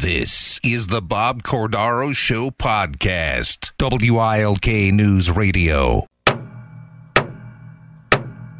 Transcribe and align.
This 0.00 0.60
is 0.62 0.86
the 0.86 1.02
Bob 1.02 1.42
Cordaro 1.42 2.14
Show 2.14 2.50
podcast, 2.50 3.72
WILK 3.80 4.94
News 4.94 5.28
Radio. 5.28 6.06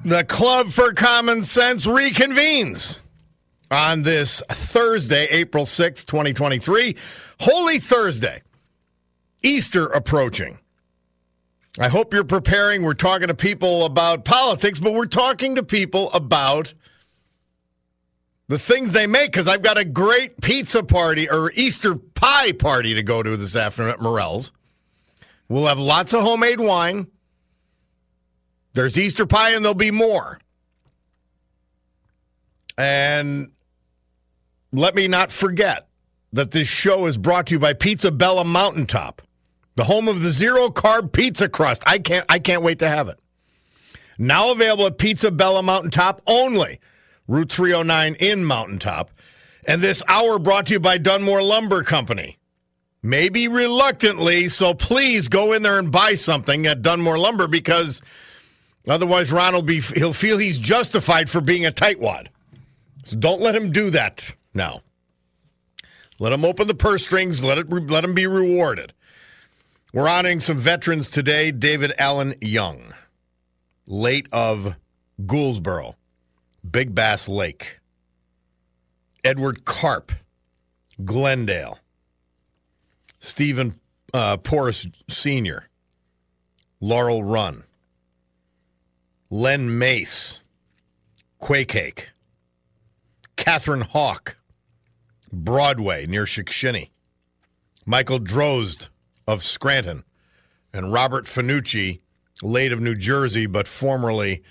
The 0.04 0.24
Club 0.26 0.70
for 0.70 0.92
Common 0.92 1.44
Sense 1.44 1.86
reconvenes 1.86 3.02
on 3.70 4.02
this 4.02 4.42
Thursday, 4.48 5.26
April 5.26 5.64
6, 5.64 6.04
2023. 6.06 6.96
Holy 7.38 7.78
Thursday, 7.78 8.42
Easter 9.40 9.86
approaching. 9.86 10.58
I 11.78 11.86
hope 11.86 12.12
you're 12.12 12.24
preparing. 12.24 12.82
We're 12.82 12.94
talking 12.94 13.28
to 13.28 13.34
people 13.34 13.84
about 13.84 14.24
politics, 14.24 14.80
but 14.80 14.92
we're 14.92 15.06
talking 15.06 15.54
to 15.54 15.62
people 15.62 16.10
about 16.10 16.74
the 18.48 18.58
things 18.58 18.92
they 18.92 19.06
make 19.06 19.30
because 19.30 19.46
I've 19.46 19.62
got 19.62 19.78
a 19.78 19.84
great 19.84 20.40
pizza 20.40 20.82
party 20.82 21.30
or 21.30 21.52
Easter 21.54 21.94
pie 21.94 22.52
party 22.52 22.94
to 22.94 23.02
go 23.02 23.22
to 23.22 23.36
this 23.36 23.54
afternoon 23.54 23.92
at 23.92 24.00
Morel's. 24.00 24.52
We'll 25.48 25.66
have 25.66 25.78
lots 25.78 26.12
of 26.12 26.22
homemade 26.22 26.60
wine. 26.60 27.06
There's 28.72 28.98
Easter 28.98 29.26
pie, 29.26 29.52
and 29.52 29.64
there'll 29.64 29.74
be 29.74 29.90
more. 29.90 30.38
And 32.76 33.50
let 34.72 34.94
me 34.94 35.08
not 35.08 35.32
forget 35.32 35.88
that 36.32 36.50
this 36.50 36.68
show 36.68 37.06
is 37.06 37.16
brought 37.16 37.46
to 37.46 37.54
you 37.54 37.58
by 37.58 37.72
Pizza 37.72 38.12
Bella 38.12 38.44
Mountaintop, 38.44 39.22
the 39.76 39.84
home 39.84 40.06
of 40.06 40.22
the 40.22 40.30
zero 40.30 40.68
carb 40.68 41.12
pizza 41.12 41.48
crust. 41.48 41.82
I 41.86 41.98
can't 41.98 42.26
I 42.28 42.38
can't 42.38 42.62
wait 42.62 42.78
to 42.80 42.88
have 42.88 43.08
it. 43.08 43.18
Now 44.18 44.52
available 44.52 44.86
at 44.86 44.98
Pizza 44.98 45.30
Bella 45.30 45.62
Mountaintop 45.62 46.22
only. 46.26 46.80
Route 47.28 47.52
309 47.52 48.16
in 48.18 48.44
Mountaintop. 48.44 49.10
And 49.66 49.82
this 49.82 50.02
hour 50.08 50.38
brought 50.38 50.66
to 50.66 50.72
you 50.72 50.80
by 50.80 50.96
Dunmore 50.96 51.42
Lumber 51.42 51.82
Company. 51.82 52.38
Maybe 53.02 53.46
reluctantly, 53.46 54.48
so 54.48 54.74
please 54.74 55.28
go 55.28 55.52
in 55.52 55.62
there 55.62 55.78
and 55.78 55.92
buy 55.92 56.14
something 56.14 56.66
at 56.66 56.82
Dunmore 56.82 57.18
Lumber 57.18 57.46
because 57.46 58.02
otherwise 58.88 59.30
Ron 59.30 59.54
will 59.54 59.62
be 59.62 59.80
he'll 59.80 60.12
feel 60.12 60.38
he's 60.38 60.58
justified 60.58 61.30
for 61.30 61.40
being 61.40 61.64
a 61.64 61.70
tightwad. 61.70 62.28
So 63.04 63.16
don't 63.16 63.40
let 63.40 63.54
him 63.54 63.70
do 63.70 63.90
that 63.90 64.34
now. 64.52 64.80
Let 66.18 66.32
him 66.32 66.44
open 66.44 66.66
the 66.66 66.74
purse 66.74 67.04
strings, 67.04 67.44
let 67.44 67.58
it 67.58 67.70
let 67.70 68.04
him 68.04 68.14
be 68.14 68.26
rewarded. 68.26 68.94
We're 69.92 70.08
honoring 70.08 70.40
some 70.40 70.58
veterans 70.58 71.08
today. 71.10 71.52
David 71.52 71.92
Allen 71.98 72.34
Young, 72.40 72.94
late 73.86 74.26
of 74.32 74.74
Gouldsboro. 75.24 75.94
Big 76.68 76.94
Bass 76.94 77.28
Lake, 77.28 77.78
Edward 79.24 79.64
Karp, 79.64 80.12
Glendale, 81.04 81.78
Stephen 83.20 83.80
uh, 84.12 84.36
Porras 84.38 84.86
Sr., 85.08 85.68
Laurel 86.80 87.24
Run, 87.24 87.64
Len 89.30 89.78
Mace, 89.78 90.42
Quakake, 91.40 92.06
Catherine 93.36 93.82
Hawk, 93.82 94.36
Broadway 95.32 96.06
near 96.06 96.24
Shickshinny, 96.24 96.90
Michael 97.84 98.20
Drozd 98.20 98.88
of 99.26 99.44
Scranton, 99.44 100.04
and 100.72 100.92
Robert 100.92 101.26
Finucci, 101.26 102.00
late 102.42 102.72
of 102.72 102.80
New 102.80 102.94
Jersey, 102.94 103.46
but 103.46 103.66
formerly 103.66 104.42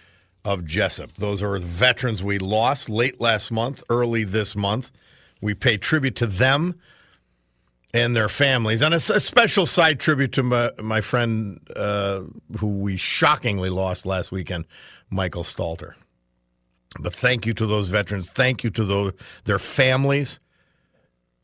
of 0.48 0.64
Jessup. 0.64 1.14
Those 1.18 1.44
are 1.44 1.58
veterans 1.58 2.24
we 2.24 2.40
lost 2.40 2.90
late 2.90 3.20
last 3.20 3.52
month, 3.52 3.84
early 3.90 4.24
this 4.24 4.56
month. 4.56 4.92
We 5.42 5.54
pay 5.54 5.76
tribute 5.76 6.16
to 6.16 6.26
them 6.26 6.80
and 7.94 8.16
their 8.16 8.30
families, 8.30 8.82
and 8.82 8.94
a, 8.94 8.98
a 8.98 9.20
special 9.20 9.66
side 9.66 10.00
tribute 10.00 10.32
to 10.34 10.44
my, 10.44 10.72
my 10.82 11.02
friend 11.02 11.60
uh, 11.76 12.22
who 12.60 12.80
we 12.80 12.96
shockingly 12.96 13.70
lost 13.70 14.06
last 14.06 14.32
weekend, 14.32 14.66
Michael 15.10 15.44
Stalter. 15.44 15.96
But 17.02 17.14
thank 17.14 17.46
you 17.46 17.54
to 17.54 17.66
those 17.66 17.90
veterans. 17.90 18.32
Thank 18.32 18.64
you 18.64 18.70
to 18.70 18.86
those, 18.86 19.14
their 19.44 19.60
families. 19.60 20.40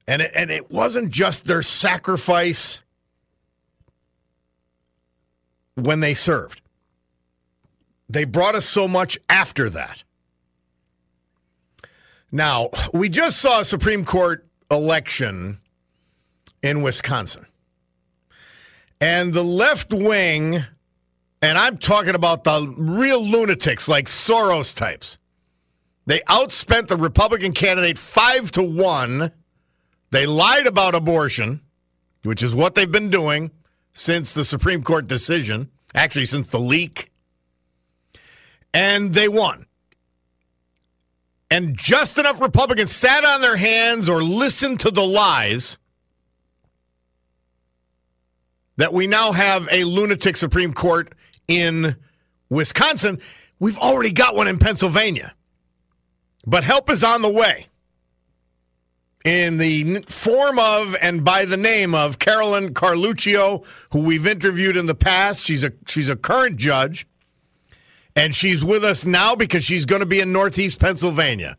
And 0.08 0.22
it, 0.22 0.32
and 0.34 0.50
it 0.50 0.72
wasn't 0.72 1.12
just 1.12 1.46
their 1.46 1.62
sacrifice 1.62 2.84
when 5.76 6.00
they 6.00 6.14
served. 6.14 6.63
They 8.10 8.26
brought 8.26 8.56
us 8.56 8.66
so 8.66 8.88
much 8.88 9.18
after 9.30 9.70
that. 9.70 10.04
Now, 12.32 12.70
we 12.94 13.10
just 13.10 13.40
saw 13.40 13.62
a 13.62 13.66
Supreme 13.66 14.04
Court 14.06 14.48
election 14.72 15.60
in 16.64 16.82
Wisconsin. 16.82 17.46
And 19.00 19.34
the 19.34 19.44
left 19.44 19.94
wing, 19.94 20.64
and 21.42 21.58
I'm 21.58 21.78
talking 21.78 22.16
about 22.16 22.44
the 22.44 22.74
real 22.78 23.24
lunatics 23.24 23.88
like 23.88 24.08
Soros 24.08 24.76
types, 24.76 25.18
they 26.06 26.20
outspent 26.22 26.88
the 26.88 26.98
Republican 26.98 27.54
candidate 27.54 27.98
five 27.98 28.52
to 28.52 28.64
one. 28.64 29.32
They 30.12 30.26
lied 30.26 30.68
about 30.68 30.96
abortion, 30.96 31.62
which 32.24 32.44
is 32.44 32.56
what 32.56 32.76
they've 32.76 32.92
been 32.92 33.10
doing 33.10 33.52
since 33.94 34.34
the 34.34 34.44
Supreme 34.44 34.84
Court 34.84 35.08
decision, 35.08 35.70
actually, 35.94 36.26
since 36.26 36.48
the 36.48 36.60
leak 36.60 37.12
and 38.74 39.14
they 39.14 39.28
won. 39.28 39.66
And 41.52 41.78
just 41.78 42.18
enough 42.18 42.42
Republicans 42.42 42.92
sat 42.92 43.24
on 43.24 43.42
their 43.42 43.56
hands 43.56 44.10
or 44.10 44.24
listened 44.24 44.80
to 44.82 44.92
the 44.92 45.04
lies 45.04 45.78
that 48.78 48.92
we 48.92 49.06
now 49.06 49.32
have 49.32 49.68
a 49.72 49.84
lunatic 49.84 50.36
Supreme 50.36 50.74
Court 50.74 51.14
in 51.48 51.96
Wisconsin. 52.50 53.20
We've 53.60 53.78
already 53.78 54.12
got 54.12 54.36
one 54.36 54.48
in 54.48 54.58
Pennsylvania. 54.58 55.36
But 56.46 56.64
help 56.64 56.90
is 56.90 57.04
on 57.04 57.22
the 57.22 57.30
way 57.30 57.68
in 59.24 59.58
the 59.58 60.02
form 60.02 60.60
of 60.60 60.96
and 61.02 61.24
by 61.24 61.46
the 61.46 61.56
name 61.56 61.96
of 61.96 62.20
Carolyn 62.20 62.74
Carluccio, 62.74 63.66
who 63.92 64.00
we've 64.00 64.28
interviewed 64.28 64.76
in 64.76 64.86
the 64.86 64.96
past. 64.96 65.46
She's 65.46 65.64
a 65.64 65.72
she's 65.88 66.10
a 66.10 66.16
current 66.16 66.58
judge 66.58 67.08
and 68.16 68.34
she's 68.34 68.64
with 68.64 68.84
us 68.84 69.06
now 69.06 69.36
because 69.36 69.64
she's 69.64 69.86
going 69.86 70.02
to 70.02 70.06
be 70.06 70.20
in 70.20 70.32
Northeast 70.32 70.80
Pennsylvania. 70.80 71.58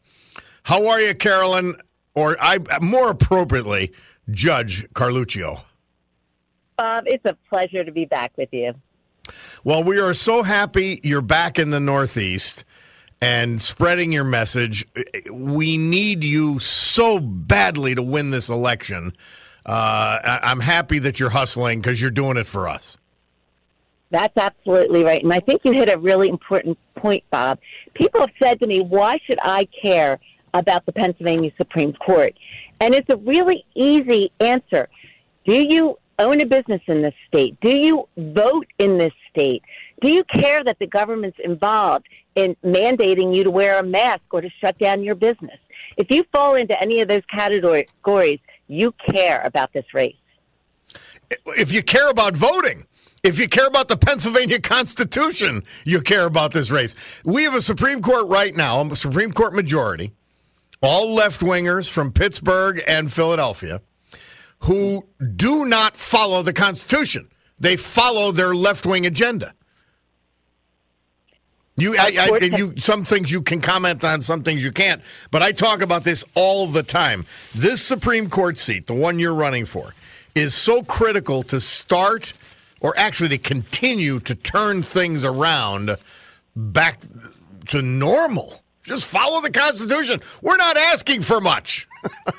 How 0.62 0.86
are 0.88 1.00
you, 1.00 1.14
Carolyn? 1.14 1.76
Or 2.14 2.36
I 2.40 2.58
more 2.80 3.10
appropriately, 3.10 3.92
Judge 4.30 4.88
Carluccio. 4.94 5.60
Bob, 6.76 7.04
it's 7.06 7.24
a 7.24 7.36
pleasure 7.48 7.84
to 7.84 7.92
be 7.92 8.04
back 8.04 8.32
with 8.36 8.48
you. 8.52 8.74
Well, 9.64 9.84
we 9.84 10.00
are 10.00 10.14
so 10.14 10.42
happy 10.42 11.00
you're 11.02 11.22
back 11.22 11.58
in 11.58 11.70
the 11.70 11.80
Northeast 11.80 12.64
and 13.20 13.60
spreading 13.60 14.12
your 14.12 14.24
message. 14.24 14.86
We 15.32 15.76
need 15.76 16.22
you 16.22 16.58
so 16.60 17.20
badly 17.20 17.94
to 17.94 18.02
win 18.02 18.30
this 18.30 18.48
election. 18.48 19.16
Uh, 19.64 20.38
I'm 20.42 20.60
happy 20.60 20.98
that 21.00 21.18
you're 21.18 21.30
hustling 21.30 21.80
because 21.80 22.00
you're 22.00 22.10
doing 22.10 22.36
it 22.36 22.46
for 22.46 22.68
us. 22.68 22.98
That's 24.14 24.36
absolutely 24.36 25.02
right. 25.02 25.24
And 25.24 25.32
I 25.32 25.40
think 25.40 25.62
you 25.64 25.72
hit 25.72 25.88
a 25.88 25.98
really 25.98 26.28
important 26.28 26.78
point, 26.94 27.24
Bob. 27.32 27.58
People 27.94 28.20
have 28.20 28.30
said 28.40 28.60
to 28.60 28.66
me, 28.68 28.80
why 28.80 29.18
should 29.26 29.40
I 29.42 29.66
care 29.82 30.20
about 30.54 30.86
the 30.86 30.92
Pennsylvania 30.92 31.50
Supreme 31.56 31.92
Court? 31.94 32.32
And 32.78 32.94
it's 32.94 33.10
a 33.10 33.16
really 33.16 33.66
easy 33.74 34.30
answer. 34.38 34.88
Do 35.44 35.60
you 35.60 35.98
own 36.20 36.40
a 36.40 36.46
business 36.46 36.80
in 36.86 37.02
this 37.02 37.14
state? 37.26 37.58
Do 37.60 37.70
you 37.70 38.08
vote 38.16 38.68
in 38.78 38.98
this 38.98 39.12
state? 39.30 39.64
Do 40.00 40.08
you 40.08 40.22
care 40.22 40.62
that 40.62 40.78
the 40.78 40.86
government's 40.86 41.40
involved 41.42 42.06
in 42.36 42.54
mandating 42.64 43.34
you 43.34 43.42
to 43.42 43.50
wear 43.50 43.80
a 43.80 43.82
mask 43.82 44.22
or 44.30 44.42
to 44.42 44.50
shut 44.60 44.78
down 44.78 45.02
your 45.02 45.16
business? 45.16 45.58
If 45.96 46.08
you 46.12 46.24
fall 46.30 46.54
into 46.54 46.80
any 46.80 47.00
of 47.00 47.08
those 47.08 47.24
categories, 47.28 48.38
you 48.68 48.94
care 49.10 49.42
about 49.42 49.72
this 49.72 49.92
race. 49.92 50.14
If 51.46 51.72
you 51.72 51.82
care 51.82 52.10
about 52.10 52.36
voting, 52.36 52.86
if 53.24 53.38
you 53.38 53.48
care 53.48 53.66
about 53.66 53.88
the 53.88 53.96
Pennsylvania 53.96 54.60
Constitution, 54.60 55.64
you 55.84 56.00
care 56.00 56.26
about 56.26 56.52
this 56.52 56.70
race. 56.70 56.94
We 57.24 57.42
have 57.44 57.54
a 57.54 57.62
Supreme 57.62 58.02
Court 58.02 58.28
right 58.28 58.54
now, 58.54 58.82
a 58.82 58.94
Supreme 58.94 59.32
Court 59.32 59.54
majority, 59.54 60.12
all 60.82 61.14
left 61.14 61.40
wingers 61.40 61.88
from 61.90 62.12
Pittsburgh 62.12 62.82
and 62.86 63.10
Philadelphia, 63.10 63.80
who 64.60 65.06
do 65.36 65.64
not 65.64 65.96
follow 65.96 66.42
the 66.42 66.52
Constitution. 66.52 67.28
They 67.58 67.76
follow 67.76 68.30
their 68.30 68.54
left 68.54 68.84
wing 68.84 69.06
agenda. 69.06 69.54
You, 71.76 71.96
I, 71.98 72.30
I, 72.30 72.44
you, 72.44 72.74
some 72.76 73.04
things 73.04 73.32
you 73.32 73.42
can 73.42 73.60
comment 73.60 74.04
on, 74.04 74.20
some 74.20 74.44
things 74.44 74.62
you 74.62 74.70
can't. 74.70 75.02
But 75.32 75.42
I 75.42 75.50
talk 75.50 75.82
about 75.82 76.04
this 76.04 76.24
all 76.34 76.68
the 76.68 76.84
time. 76.84 77.26
This 77.52 77.82
Supreme 77.82 78.30
Court 78.30 78.58
seat, 78.58 78.86
the 78.86 78.94
one 78.94 79.18
you're 79.18 79.34
running 79.34 79.64
for, 79.64 79.92
is 80.36 80.54
so 80.54 80.82
critical 80.82 81.42
to 81.44 81.58
start, 81.58 82.32
or 82.84 82.92
actually 82.98 83.30
to 83.30 83.38
continue 83.38 84.20
to 84.20 84.34
turn 84.34 84.82
things 84.82 85.24
around 85.24 85.96
back 86.54 87.00
to 87.66 87.80
normal. 87.80 88.62
Just 88.82 89.06
follow 89.06 89.40
the 89.40 89.50
Constitution. 89.50 90.20
We're 90.42 90.58
not 90.58 90.76
asking 90.76 91.22
for 91.22 91.40
much. 91.40 91.88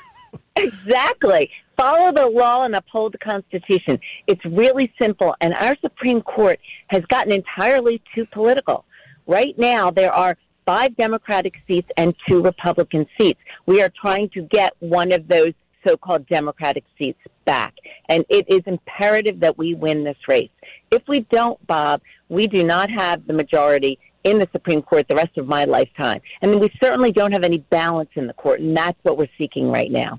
exactly. 0.56 1.50
Follow 1.76 2.12
the 2.12 2.28
law 2.28 2.62
and 2.62 2.76
uphold 2.76 3.14
the 3.14 3.18
Constitution. 3.18 3.98
It's 4.28 4.44
really 4.44 4.92
simple. 5.00 5.34
And 5.40 5.52
our 5.54 5.76
Supreme 5.80 6.22
Court 6.22 6.60
has 6.90 7.04
gotten 7.06 7.32
entirely 7.32 8.00
too 8.14 8.24
political. 8.26 8.84
Right 9.26 9.58
now, 9.58 9.90
there 9.90 10.12
are 10.12 10.38
five 10.64 10.96
Democratic 10.96 11.54
seats 11.66 11.88
and 11.96 12.14
two 12.28 12.40
Republican 12.40 13.08
seats. 13.18 13.40
We 13.66 13.82
are 13.82 13.90
trying 14.00 14.30
to 14.30 14.42
get 14.42 14.74
one 14.78 15.10
of 15.10 15.26
those 15.26 15.54
so-called 15.86 16.26
Democratic 16.26 16.84
seats 16.98 17.20
back. 17.44 17.74
And 18.08 18.24
it 18.28 18.46
is 18.48 18.62
imperative 18.66 19.40
that 19.40 19.56
we 19.56 19.74
win 19.74 20.04
this 20.04 20.16
race. 20.28 20.50
If 20.90 21.02
we 21.08 21.20
don't, 21.20 21.64
Bob, 21.66 22.00
we 22.28 22.46
do 22.46 22.64
not 22.64 22.90
have 22.90 23.26
the 23.26 23.32
majority 23.32 23.98
in 24.24 24.38
the 24.38 24.48
Supreme 24.52 24.82
Court 24.82 25.06
the 25.08 25.14
rest 25.14 25.38
of 25.38 25.46
my 25.46 25.64
lifetime. 25.64 26.20
Mean, 26.42 26.58
we 26.58 26.70
certainly 26.82 27.12
don't 27.12 27.32
have 27.32 27.44
any 27.44 27.58
balance 27.58 28.10
in 28.14 28.26
the 28.26 28.32
court, 28.32 28.60
and 28.60 28.76
that's 28.76 28.98
what 29.02 29.16
we're 29.16 29.28
seeking 29.38 29.70
right 29.70 29.90
now. 29.90 30.18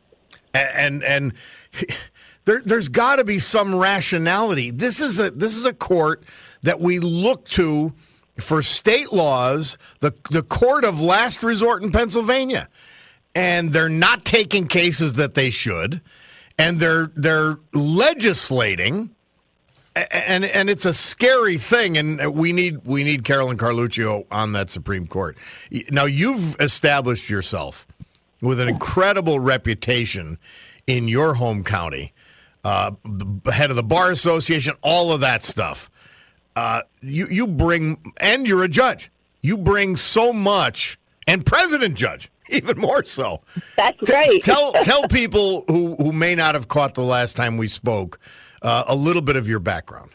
And 0.54 1.04
and, 1.04 1.04
and 1.04 1.34
there, 2.46 2.62
there's 2.64 2.88
got 2.88 3.18
to 3.18 3.25
be 3.25 3.40
some 3.40 3.75
rationality. 3.75 4.72
This 4.72 5.02
is 5.02 5.19
a 5.19 5.30
this 5.30 5.56
is 5.56 5.66
a 5.66 5.74
court 5.74 6.24
that 6.64 6.80
we 6.80 7.00
look 7.00 7.46
to 7.50 7.94
for 8.40 8.64
state 8.64 9.12
laws, 9.12 9.78
the 10.00 10.14
the 10.31 10.44
court 10.44 10.86
of 10.86 11.02
last 11.02 11.44
resort 11.44 11.84
in 11.84 11.92
Pennsylvania, 11.92 12.69
and 13.38 13.72
they're 13.72 13.88
not 13.88 14.25
taking 14.25 14.68
cases 14.68 15.13
that 15.13 15.36
they 15.36 15.51
should, 15.51 16.01
and 16.57 16.80
they're 16.80 17.12
they're 17.16 17.60
legislating, 17.72 19.12
and 19.95 20.44
and 20.44 20.72
it's 20.72 20.86
a 20.86 20.94
scary 20.94 21.60
thing, 21.60 22.00
and 22.00 22.34
we 22.34 22.51
need 22.51 22.80
we 22.84 23.04
need 23.04 23.24
Carolyn 23.24 23.56
Carluccio 23.57 24.25
on 24.31 24.54
that 24.54 24.72
Supreme 24.72 25.06
Court. 25.06 25.38
Now 25.92 26.06
you've 26.06 26.56
established 26.60 27.30
yourself 27.30 27.86
with 28.42 28.60
an 28.60 28.68
incredible 28.68 29.40
reputation 29.40 30.40
in 30.88 31.07
your 31.07 31.36
home 31.36 31.63
county, 31.63 32.13
uh, 32.63 32.92
the 33.04 33.51
head 33.51 33.69
of 33.69 33.75
the 33.75 33.83
bar 33.83 34.10
association, 34.10 34.74
all 34.81 35.12
of 35.12 35.22
that 35.22 35.44
stuff 35.44 35.92
uh, 36.57 36.81
you 37.01 37.28
you 37.28 37.45
bring 37.45 38.00
and 38.18 38.48
you're 38.48 38.63
a 38.63 38.68
judge. 38.68 39.12
You 39.42 39.60
bring 39.60 39.95
so 39.95 40.33
much, 40.33 40.98
and 41.28 41.45
president 41.45 41.95
judge 41.95 42.31
even 42.50 42.80
more 42.80 43.04
so. 43.04 43.42
That's 43.76 43.98
T- 44.06 44.14
right. 44.14 44.42
tell 44.42 44.74
tell 44.84 45.08
people 45.08 45.64
who 45.68 45.96
who 45.96 46.12
may 46.12 46.36
not 46.36 46.56
have 46.56 46.68
caught 46.68 46.94
the 46.94 47.04
last 47.04 47.36
time 47.36 47.58
we 47.58 47.68
spoke 47.68 48.20
uh, 48.62 48.84
a 48.88 48.96
little 48.96 49.22
bit 49.22 49.36
of 49.36 49.48
your 49.48 49.60
background. 49.60 50.12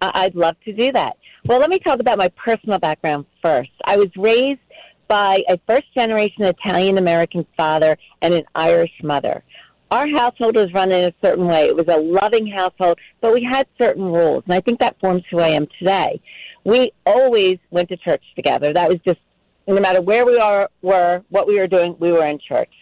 I'd 0.00 0.34
love 0.34 0.56
to 0.64 0.72
do 0.72 0.92
that. 0.92 1.16
Well, 1.46 1.58
let 1.58 1.70
me 1.70 1.78
talk 1.78 2.00
about 2.00 2.18
my 2.18 2.28
personal 2.28 2.78
background 2.78 3.24
first. 3.42 3.70
I 3.84 3.96
was 3.96 4.08
raised 4.16 4.60
by 5.08 5.42
a 5.48 5.58
first 5.66 5.92
generation 5.94 6.44
Italian 6.44 6.98
American 6.98 7.46
father 7.56 7.96
and 8.20 8.34
an 8.34 8.44
Irish 8.54 8.92
mother 9.02 9.42
our 9.90 10.08
household 10.08 10.56
was 10.56 10.72
run 10.72 10.90
in 10.90 11.04
a 11.04 11.14
certain 11.22 11.46
way. 11.46 11.66
It 11.66 11.76
was 11.76 11.86
a 11.88 11.98
loving 12.00 12.46
household, 12.46 12.98
but 13.20 13.32
we 13.32 13.42
had 13.42 13.66
certain 13.78 14.04
rules, 14.04 14.42
and 14.46 14.54
I 14.54 14.60
think 14.60 14.80
that 14.80 14.98
forms 15.00 15.22
who 15.30 15.38
I 15.38 15.48
am 15.48 15.66
today. 15.78 16.20
We 16.64 16.92
always 17.04 17.58
went 17.70 17.88
to 17.90 17.96
church 17.96 18.24
together. 18.34 18.72
That 18.72 18.88
was 18.88 18.98
just 19.06 19.20
no 19.66 19.80
matter 19.80 20.00
where 20.00 20.24
we 20.24 20.38
are, 20.38 20.70
were, 20.82 21.22
what 21.28 21.46
we 21.46 21.58
were 21.58 21.66
doing, 21.66 21.96
we 21.98 22.12
were 22.12 22.24
in 22.24 22.38
church. 22.38 22.72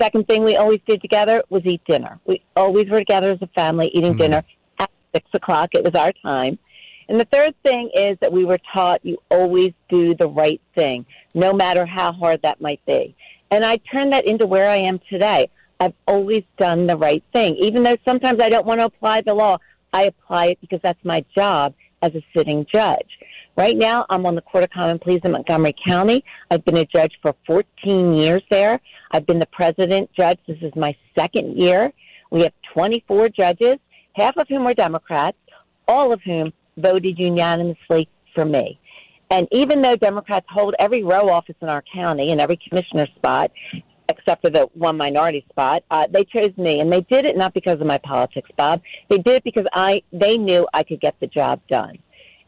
Second 0.00 0.26
thing 0.26 0.42
we 0.42 0.56
always 0.56 0.80
did 0.86 1.00
together 1.00 1.42
was 1.50 1.62
eat 1.64 1.82
dinner. 1.86 2.18
We 2.24 2.42
always 2.56 2.88
were 2.88 2.98
together 2.98 3.30
as 3.30 3.42
a 3.42 3.46
family 3.48 3.88
eating 3.88 4.12
mm-hmm. 4.12 4.22
dinner 4.22 4.44
at 4.78 4.90
six 5.14 5.28
o'clock. 5.32 5.70
It 5.74 5.84
was 5.84 5.94
our 5.94 6.12
time. 6.12 6.58
And 7.08 7.20
the 7.20 7.26
third 7.26 7.54
thing 7.62 7.90
is 7.94 8.16
that 8.20 8.32
we 8.32 8.44
were 8.44 8.58
taught 8.72 9.04
you 9.04 9.18
always 9.30 9.72
do 9.88 10.14
the 10.14 10.28
right 10.28 10.60
thing, 10.74 11.06
no 11.34 11.52
matter 11.52 11.84
how 11.84 12.12
hard 12.12 12.42
that 12.42 12.60
might 12.60 12.84
be. 12.86 13.14
And 13.50 13.64
I 13.64 13.76
turned 13.76 14.12
that 14.12 14.26
into 14.26 14.46
where 14.46 14.68
I 14.68 14.76
am 14.76 15.00
today. 15.08 15.50
I've 15.78 15.92
always 16.08 16.44
done 16.56 16.86
the 16.86 16.96
right 16.96 17.22
thing. 17.32 17.56
Even 17.56 17.82
though 17.82 17.96
sometimes 18.04 18.40
I 18.40 18.48
don't 18.48 18.66
want 18.66 18.80
to 18.80 18.86
apply 18.86 19.20
the 19.20 19.34
law, 19.34 19.58
I 19.92 20.04
apply 20.04 20.46
it 20.46 20.60
because 20.60 20.80
that's 20.82 21.04
my 21.04 21.24
job 21.34 21.74
as 22.02 22.14
a 22.14 22.22
sitting 22.34 22.66
judge. 22.72 23.18
Right 23.56 23.76
now, 23.76 24.04
I'm 24.10 24.26
on 24.26 24.34
the 24.34 24.42
Court 24.42 24.64
of 24.64 24.70
Common 24.70 24.98
Pleas 24.98 25.20
in 25.22 25.30
Montgomery 25.30 25.76
County. 25.86 26.24
I've 26.50 26.64
been 26.64 26.76
a 26.76 26.84
judge 26.86 27.12
for 27.22 27.36
14 27.46 28.12
years 28.12 28.42
there. 28.50 28.80
I've 29.12 29.26
been 29.26 29.38
the 29.38 29.46
president 29.46 30.10
judge. 30.12 30.40
This 30.48 30.58
is 30.60 30.74
my 30.74 30.96
second 31.16 31.56
year. 31.56 31.92
We 32.32 32.42
have 32.42 32.52
24 32.72 33.28
judges, 33.28 33.76
half 34.14 34.36
of 34.38 34.48
whom 34.48 34.66
are 34.66 34.74
Democrats, 34.74 35.36
all 35.86 36.12
of 36.12 36.20
whom 36.22 36.52
voted 36.76 37.16
unanimously 37.16 38.08
for 38.34 38.44
me. 38.44 38.80
And 39.30 39.46
even 39.52 39.82
though 39.82 39.94
Democrats 39.94 40.46
hold 40.50 40.74
every 40.80 41.04
row 41.04 41.28
office 41.28 41.56
in 41.60 41.68
our 41.68 41.82
county 41.94 42.32
and 42.32 42.40
every 42.40 42.58
commissioner 42.68 43.06
spot, 43.14 43.52
except 44.08 44.42
for 44.42 44.50
the 44.50 44.68
one 44.74 44.96
minority 44.96 45.46
spot, 45.48 45.84
uh, 45.92 46.08
they 46.10 46.24
chose 46.24 46.56
me, 46.56 46.80
and 46.80 46.92
they 46.92 47.02
did 47.02 47.24
it 47.24 47.36
not 47.36 47.54
because 47.54 47.80
of 47.80 47.86
my 47.86 47.98
politics, 47.98 48.50
Bob. 48.56 48.82
They 49.08 49.18
did 49.18 49.36
it 49.36 49.44
because 49.44 49.66
I 49.72 50.02
they 50.12 50.38
knew 50.38 50.66
I 50.74 50.82
could 50.82 51.00
get 51.00 51.14
the 51.20 51.26
job 51.28 51.60
done, 51.68 51.98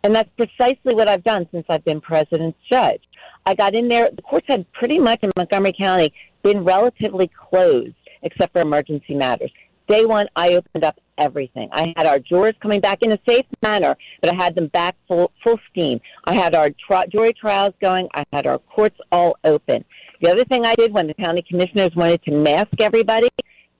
and 0.06 0.14
that's 0.14 0.30
precisely 0.36 0.94
what 0.94 1.08
I've 1.08 1.24
done 1.24 1.48
since 1.50 1.66
I've 1.68 1.84
been 1.84 2.00
president's 2.00 2.58
judge. 2.70 3.02
I 3.44 3.56
got 3.56 3.74
in 3.74 3.88
there. 3.88 4.08
The 4.14 4.22
courts 4.22 4.46
had 4.48 4.70
pretty 4.72 5.00
much 5.00 5.18
in 5.22 5.32
Montgomery 5.36 5.74
County 5.76 6.12
been 6.44 6.62
relatively 6.62 7.28
closed, 7.28 7.96
except 8.22 8.52
for 8.52 8.60
emergency 8.60 9.14
matters. 9.14 9.50
Day 9.88 10.04
one, 10.04 10.28
I 10.36 10.54
opened 10.54 10.84
up 10.84 11.00
everything. 11.18 11.68
I 11.72 11.92
had 11.96 12.06
our 12.06 12.20
jurors 12.20 12.54
coming 12.62 12.80
back 12.80 13.02
in 13.02 13.10
a 13.10 13.18
safe 13.28 13.46
manner, 13.62 13.96
but 14.20 14.32
I 14.32 14.36
had 14.36 14.54
them 14.54 14.68
back 14.68 14.94
full 15.08 15.32
full 15.42 15.58
steam. 15.70 16.00
I 16.24 16.34
had 16.34 16.54
our 16.54 16.70
tri- 16.70 17.06
jury 17.06 17.32
trials 17.32 17.74
going. 17.80 18.08
I 18.14 18.24
had 18.32 18.46
our 18.46 18.60
courts 18.60 18.98
all 19.10 19.36
open. 19.42 19.84
The 20.20 20.30
other 20.30 20.44
thing 20.44 20.64
I 20.64 20.76
did 20.76 20.92
when 20.92 21.08
the 21.08 21.14
county 21.14 21.42
commissioners 21.42 21.96
wanted 21.96 22.22
to 22.24 22.30
mask 22.30 22.80
everybody, 22.80 23.28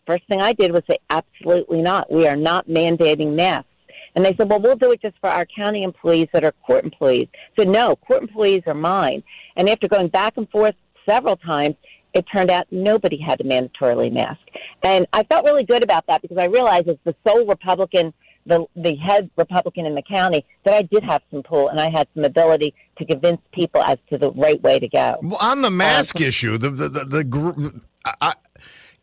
first 0.09 0.27
thing 0.27 0.41
I 0.41 0.55
did 0.55 0.73
was 0.73 0.83
say, 0.91 0.99
absolutely 1.09 1.83
not. 1.83 2.11
We 2.11 2.27
are 2.27 2.37
not 2.37 2.67
mandating 2.69 3.35
masks. 3.35 3.69
And 4.17 4.25
they 4.25 4.35
said, 4.35 4.49
well, 4.49 4.61
we'll 4.61 4.77
do 4.77 4.91
it 4.91 5.01
just 5.01 5.17
for 5.21 5.29
our 5.29 5.47
county 5.47 5.85
employees 5.85 6.29
that 6.33 6.43
are 6.43 6.53
court 6.67 6.85
employees. 6.85 7.29
Said, 7.57 7.69
no, 7.69 7.95
court 7.97 8.23
employees 8.23 8.63
are 8.67 8.75
mine. 8.75 9.23
And 9.55 9.69
after 9.69 9.87
going 9.87 10.09
back 10.09 10.37
and 10.37 10.51
forth 10.51 10.75
several 11.09 11.37
times, 11.37 11.77
it 12.15 12.25
turned 12.33 12.51
out 12.51 12.67
nobody 12.71 13.19
had 13.19 13.39
to 13.39 13.45
mandatorily 13.45 14.11
mask. 14.11 14.41
And 14.83 15.07
I 15.13 15.23
felt 15.25 15.45
really 15.45 15.65
good 15.65 15.85
about 15.85 16.07
that 16.09 16.23
because 16.23 16.39
I 16.39 16.47
realized 16.47 16.89
as 16.89 16.97
the 17.05 17.15
sole 17.25 17.47
Republican– 17.47 18.13
the 18.47 18.67
the 18.77 18.95
head 18.97 19.31
Republican 19.37 19.87
in 19.87 19.95
the 19.95 20.03
county 20.03 20.47
that 20.65 20.75
I 20.75 20.83
did 20.83 21.03
have 21.05 21.23
some 21.31 21.43
pull 21.43 21.69
and 21.69 21.81
I 21.81 21.91
had 21.91 22.09
some 22.15 22.25
ability 22.25 22.75
to 22.99 23.05
convince 23.05 23.41
people 23.53 23.83
as 23.83 23.99
to 24.11 24.19
the 24.19 24.31
right 24.33 24.61
way 24.63 24.79
to 24.79 24.89
go. 24.89 25.19
Well, 25.23 25.39
on 25.41 25.63
the 25.63 25.71
mask 25.71 26.21
uh, 26.21 26.25
issue, 26.25 26.57
the 26.57 26.71
the 26.71 26.89
the, 26.89 27.05
the, 27.05 27.25
the 27.25 27.81
I, 28.21 28.35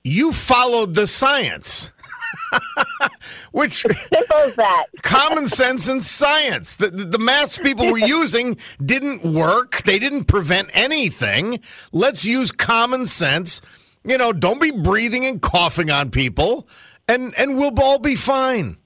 you 0.03 0.33
followed 0.33 0.95
the 0.95 1.07
science. 1.07 1.91
Which 3.51 3.81
simple 3.81 4.51
that. 4.57 4.85
common 5.01 5.47
sense 5.47 5.87
and 5.87 6.01
science. 6.01 6.77
The, 6.77 6.87
the, 6.87 7.05
the 7.05 7.19
masks 7.19 7.61
people 7.61 7.91
were 7.91 7.99
using 7.99 8.57
didn't 8.83 9.23
work. 9.23 9.83
They 9.83 9.99
didn't 9.99 10.25
prevent 10.25 10.69
anything. 10.73 11.59
Let's 11.91 12.25
use 12.25 12.51
common 12.51 13.05
sense. 13.05 13.61
You 14.03 14.17
know, 14.17 14.33
don't 14.33 14.61
be 14.61 14.71
breathing 14.71 15.25
and 15.25 15.41
coughing 15.41 15.89
on 15.89 16.11
people, 16.11 16.67
and 17.07 17.33
and 17.37 17.57
we'll 17.57 17.79
all 17.79 17.99
be 17.99 18.15
fine. 18.15 18.77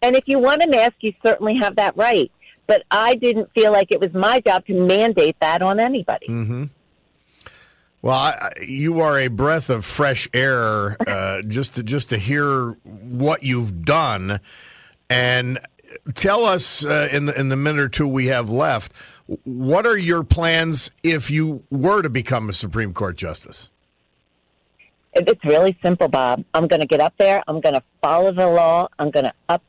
And 0.00 0.16
if 0.16 0.24
you 0.26 0.38
want 0.38 0.62
a 0.62 0.66
mask, 0.66 0.94
you 1.00 1.12
certainly 1.22 1.56
have 1.56 1.76
that 1.76 1.96
right. 1.96 2.30
But 2.66 2.84
I 2.90 3.16
didn't 3.16 3.52
feel 3.54 3.72
like 3.72 3.90
it 3.90 4.00
was 4.00 4.12
my 4.14 4.40
job 4.40 4.66
to 4.66 4.74
mandate 4.74 5.36
that 5.40 5.62
on 5.62 5.78
anybody. 5.78 6.26
Mm-hmm. 6.28 6.64
Well, 8.02 8.16
I, 8.16 8.52
you 8.60 9.00
are 9.00 9.16
a 9.16 9.28
breath 9.28 9.70
of 9.70 9.84
fresh 9.84 10.28
air 10.34 10.96
uh, 11.06 11.42
just 11.42 11.76
to 11.76 11.84
just 11.84 12.08
to 12.08 12.18
hear 12.18 12.72
what 12.82 13.44
you've 13.44 13.84
done, 13.84 14.40
and 15.08 15.60
tell 16.14 16.44
us 16.44 16.84
uh, 16.84 17.08
in 17.12 17.26
the 17.26 17.38
in 17.38 17.48
the 17.48 17.56
minute 17.56 17.80
or 17.80 17.88
two 17.88 18.08
we 18.08 18.26
have 18.26 18.50
left, 18.50 18.92
what 19.44 19.86
are 19.86 19.96
your 19.96 20.24
plans 20.24 20.90
if 21.04 21.30
you 21.30 21.62
were 21.70 22.02
to 22.02 22.10
become 22.10 22.48
a 22.48 22.52
Supreme 22.52 22.92
Court 22.92 23.16
justice? 23.16 23.70
It's 25.14 25.44
really 25.44 25.78
simple, 25.80 26.08
Bob. 26.08 26.44
I'm 26.54 26.66
going 26.66 26.80
to 26.80 26.86
get 26.86 27.00
up 27.00 27.14
there. 27.18 27.44
I'm 27.46 27.60
going 27.60 27.74
to 27.74 27.82
follow 28.00 28.32
the 28.32 28.48
law. 28.48 28.88
I'm 28.98 29.10
going 29.10 29.26
to 29.26 29.34
up 29.48 29.62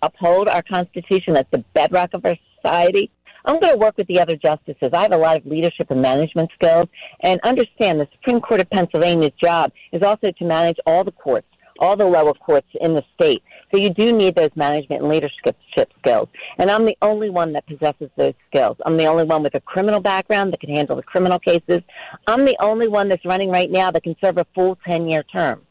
uphold 0.00 0.48
our 0.48 0.62
Constitution. 0.62 1.34
That's 1.34 1.50
the 1.50 1.58
bedrock 1.74 2.14
of 2.14 2.24
our 2.24 2.36
society. 2.56 3.10
I'm 3.46 3.60
going 3.60 3.74
to 3.74 3.78
work 3.78 3.98
with 3.98 4.06
the 4.06 4.20
other 4.20 4.36
justices. 4.36 4.90
I 4.92 5.02
have 5.02 5.12
a 5.12 5.18
lot 5.18 5.36
of 5.36 5.44
leadership 5.44 5.90
and 5.90 6.00
management 6.00 6.50
skills, 6.54 6.88
and 7.20 7.40
understand 7.42 8.00
the 8.00 8.08
Supreme 8.12 8.40
Court 8.40 8.60
of 8.60 8.70
Pennsylvania's 8.70 9.32
job 9.42 9.72
is 9.92 10.02
also 10.02 10.30
to 10.30 10.44
manage 10.44 10.78
all 10.86 11.04
the 11.04 11.12
courts, 11.12 11.46
all 11.78 11.94
the 11.94 12.06
lower 12.06 12.32
courts 12.32 12.68
in 12.80 12.94
the 12.94 13.04
state. 13.14 13.42
So 13.70 13.76
you 13.78 13.90
do 13.90 14.12
need 14.12 14.34
those 14.34 14.50
management 14.54 15.02
and 15.02 15.10
leadership 15.10 15.58
skills. 16.00 16.28
And 16.56 16.70
I'm 16.70 16.86
the 16.86 16.96
only 17.02 17.28
one 17.28 17.52
that 17.52 17.66
possesses 17.66 18.08
those 18.16 18.34
skills. 18.48 18.78
I'm 18.86 18.96
the 18.96 19.06
only 19.06 19.24
one 19.24 19.42
with 19.42 19.54
a 19.54 19.60
criminal 19.60 20.00
background 20.00 20.52
that 20.52 20.60
can 20.60 20.74
handle 20.74 20.96
the 20.96 21.02
criminal 21.02 21.38
cases. 21.38 21.82
I'm 22.26 22.46
the 22.46 22.56
only 22.60 22.88
one 22.88 23.08
that's 23.08 23.24
running 23.26 23.50
right 23.50 23.70
now 23.70 23.90
that 23.90 24.04
can 24.04 24.16
serve 24.22 24.38
a 24.38 24.46
full 24.54 24.78
10 24.86 25.10
year 25.10 25.22
term. 25.22 25.62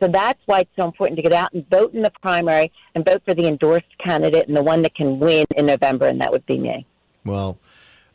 So 0.00 0.08
that's 0.08 0.40
why 0.46 0.60
it's 0.60 0.70
so 0.76 0.84
important 0.84 1.16
to 1.16 1.22
get 1.22 1.32
out 1.32 1.52
and 1.54 1.68
vote 1.70 1.94
in 1.94 2.02
the 2.02 2.12
primary 2.20 2.72
and 2.94 3.04
vote 3.04 3.22
for 3.24 3.32
the 3.32 3.46
endorsed 3.46 3.86
candidate 4.04 4.48
and 4.48 4.56
the 4.56 4.62
one 4.62 4.82
that 4.82 4.94
can 4.94 5.18
win 5.18 5.46
in 5.56 5.66
November, 5.66 6.06
and 6.06 6.20
that 6.20 6.32
would 6.32 6.44
be 6.46 6.58
me. 6.58 6.86
Well, 7.26 7.58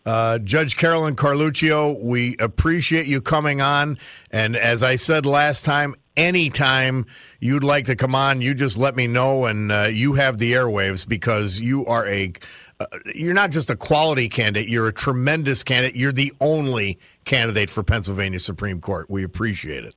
uh, 0.06 0.40
Judge 0.40 0.78
Carolyn 0.78 1.16
Carluccio, 1.16 2.02
we 2.02 2.36
appreciate 2.40 3.06
you 3.06 3.22
coming 3.22 3.62
on. 3.62 3.98
And 4.32 4.56
as 4.56 4.82
I 4.82 4.96
said 4.96 5.26
last 5.26 5.64
time, 5.64 5.96
anytime 6.18 7.06
you'd 7.40 7.64
like 7.64 7.86
to 7.86 7.96
come 7.96 8.16
on, 8.16 8.42
you 8.42 8.54
just 8.54 8.78
let 8.78 8.96
me 8.96 9.08
know, 9.08 9.46
and 9.46 9.72
uh, 9.72 9.84
you 9.92 10.14
have 10.14 10.38
the 10.38 10.54
airwaves 10.54 11.08
because 11.08 11.60
you 11.60 11.86
are 11.86 12.08
a. 12.08 12.32
Uh, 12.80 12.86
you're 13.14 13.36
not 13.36 13.52
just 13.52 13.70
a 13.70 13.76
quality 13.76 14.28
candidate, 14.28 14.68
you're 14.68 14.88
a 14.88 14.94
tremendous 14.94 15.64
candidate. 15.64 15.96
You're 15.96 16.12
the 16.12 16.34
only 16.42 16.98
candidate 17.26 17.70
for 17.70 17.84
Pennsylvania 17.84 18.40
Supreme 18.40 18.82
Court. 18.82 19.08
We 19.08 19.24
appreciate 19.24 19.86
it. 19.86 19.96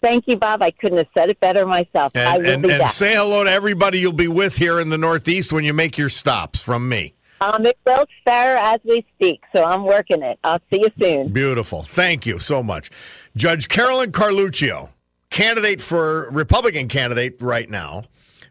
Thank 0.00 0.28
you, 0.28 0.36
Bob. 0.36 0.62
I 0.62 0.70
couldn't 0.70 0.98
have 0.98 1.08
said 1.12 1.30
it 1.30 1.40
better 1.40 1.66
myself. 1.66 2.12
And, 2.14 2.28
I 2.28 2.38
will 2.38 2.46
and, 2.46 2.62
be 2.62 2.70
and 2.70 2.78
back. 2.82 2.92
say 2.92 3.14
hello 3.14 3.42
to 3.42 3.50
everybody 3.50 3.98
you'll 3.98 4.12
be 4.12 4.28
with 4.28 4.56
here 4.56 4.78
in 4.78 4.90
the 4.90 4.98
Northeast 4.98 5.52
when 5.52 5.64
you 5.64 5.72
make 5.72 5.98
your 5.98 6.08
stops 6.08 6.60
from 6.60 6.88
me. 6.88 7.14
Um, 7.42 7.66
it 7.66 7.76
will 7.84 8.06
fair 8.24 8.56
as 8.56 8.78
we 8.84 9.04
speak, 9.16 9.42
so 9.52 9.64
I'm 9.64 9.84
working 9.84 10.22
it. 10.22 10.38
I'll 10.44 10.60
see 10.72 10.80
you 10.82 10.90
soon. 11.00 11.32
Beautiful. 11.32 11.82
Thank 11.82 12.24
you 12.24 12.38
so 12.38 12.62
much. 12.62 12.88
Judge 13.36 13.68
Carolyn 13.68 14.12
Carluccio, 14.12 14.90
candidate 15.30 15.80
for 15.80 16.30
Republican 16.30 16.86
candidate 16.86 17.42
right 17.42 17.68
now 17.68 18.04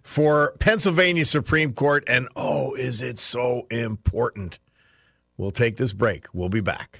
for 0.03 0.57
Pennsylvania 0.59 1.23
Supreme 1.23 1.71
Court. 1.73 2.03
And 2.07 2.27
oh, 2.35 2.73
is 2.73 3.01
it 3.01 3.17
so 3.17 3.65
important? 3.71 4.59
We'll 5.37 5.51
take 5.51 5.77
this 5.77 5.93
break. 5.93 6.25
We'll 6.33 6.49
be 6.49 6.59
back. 6.59 6.99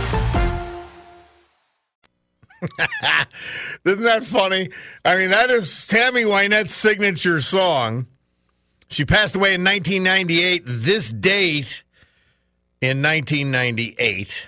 Isn't 3.85 4.03
that 4.03 4.23
funny? 4.23 4.69
I 5.03 5.17
mean, 5.17 5.31
that 5.31 5.49
is 5.49 5.87
Tammy 5.87 6.23
Wynette's 6.23 6.73
signature 6.73 7.41
song. 7.41 8.07
She 8.87 9.05
passed 9.05 9.35
away 9.35 9.53
in 9.55 9.63
1998. 9.63 10.63
This 10.65 11.09
date 11.09 11.83
in 12.81 13.01
1998. 13.01 14.47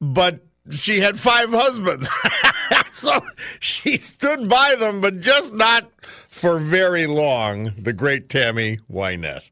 But 0.00 0.40
she 0.70 1.00
had 1.00 1.18
five 1.18 1.50
husbands. 1.50 2.08
so 2.90 3.20
she 3.60 3.96
stood 3.96 4.48
by 4.48 4.74
them, 4.74 5.00
but 5.00 5.20
just 5.20 5.54
not 5.54 5.90
for 6.28 6.58
very 6.58 7.06
long. 7.06 7.72
The 7.78 7.92
great 7.92 8.28
Tammy 8.28 8.78
Wynette. 8.90 9.50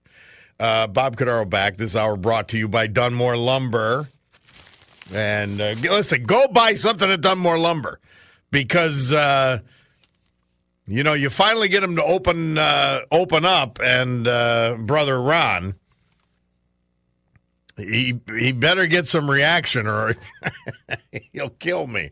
Uh, 0.58 0.86
Bob 0.86 1.16
Cordaro 1.16 1.48
back. 1.48 1.76
This 1.76 1.94
hour 1.94 2.16
brought 2.16 2.48
to 2.48 2.58
you 2.58 2.68
by 2.68 2.88
Dunmore 2.88 3.36
Lumber. 3.36 4.08
And 5.12 5.60
uh, 5.60 5.74
listen, 5.82 6.24
go 6.24 6.48
buy 6.48 6.74
something 6.74 7.10
at 7.10 7.20
Dunmore 7.20 7.58
Lumber 7.58 7.98
because 8.50 9.12
uh, 9.12 9.60
you 10.86 11.02
know 11.02 11.14
you 11.14 11.30
finally 11.30 11.68
get 11.68 11.80
them 11.80 11.96
to 11.96 12.02
open 12.04 12.58
uh, 12.58 13.00
open 13.10 13.44
up, 13.44 13.78
and 13.82 14.28
uh, 14.28 14.76
brother 14.78 15.20
Ron, 15.20 15.76
he 17.78 18.20
he 18.38 18.52
better 18.52 18.86
get 18.86 19.06
some 19.06 19.30
reaction 19.30 19.86
or 19.86 20.12
he'll 21.32 21.50
kill 21.50 21.86
me. 21.86 22.10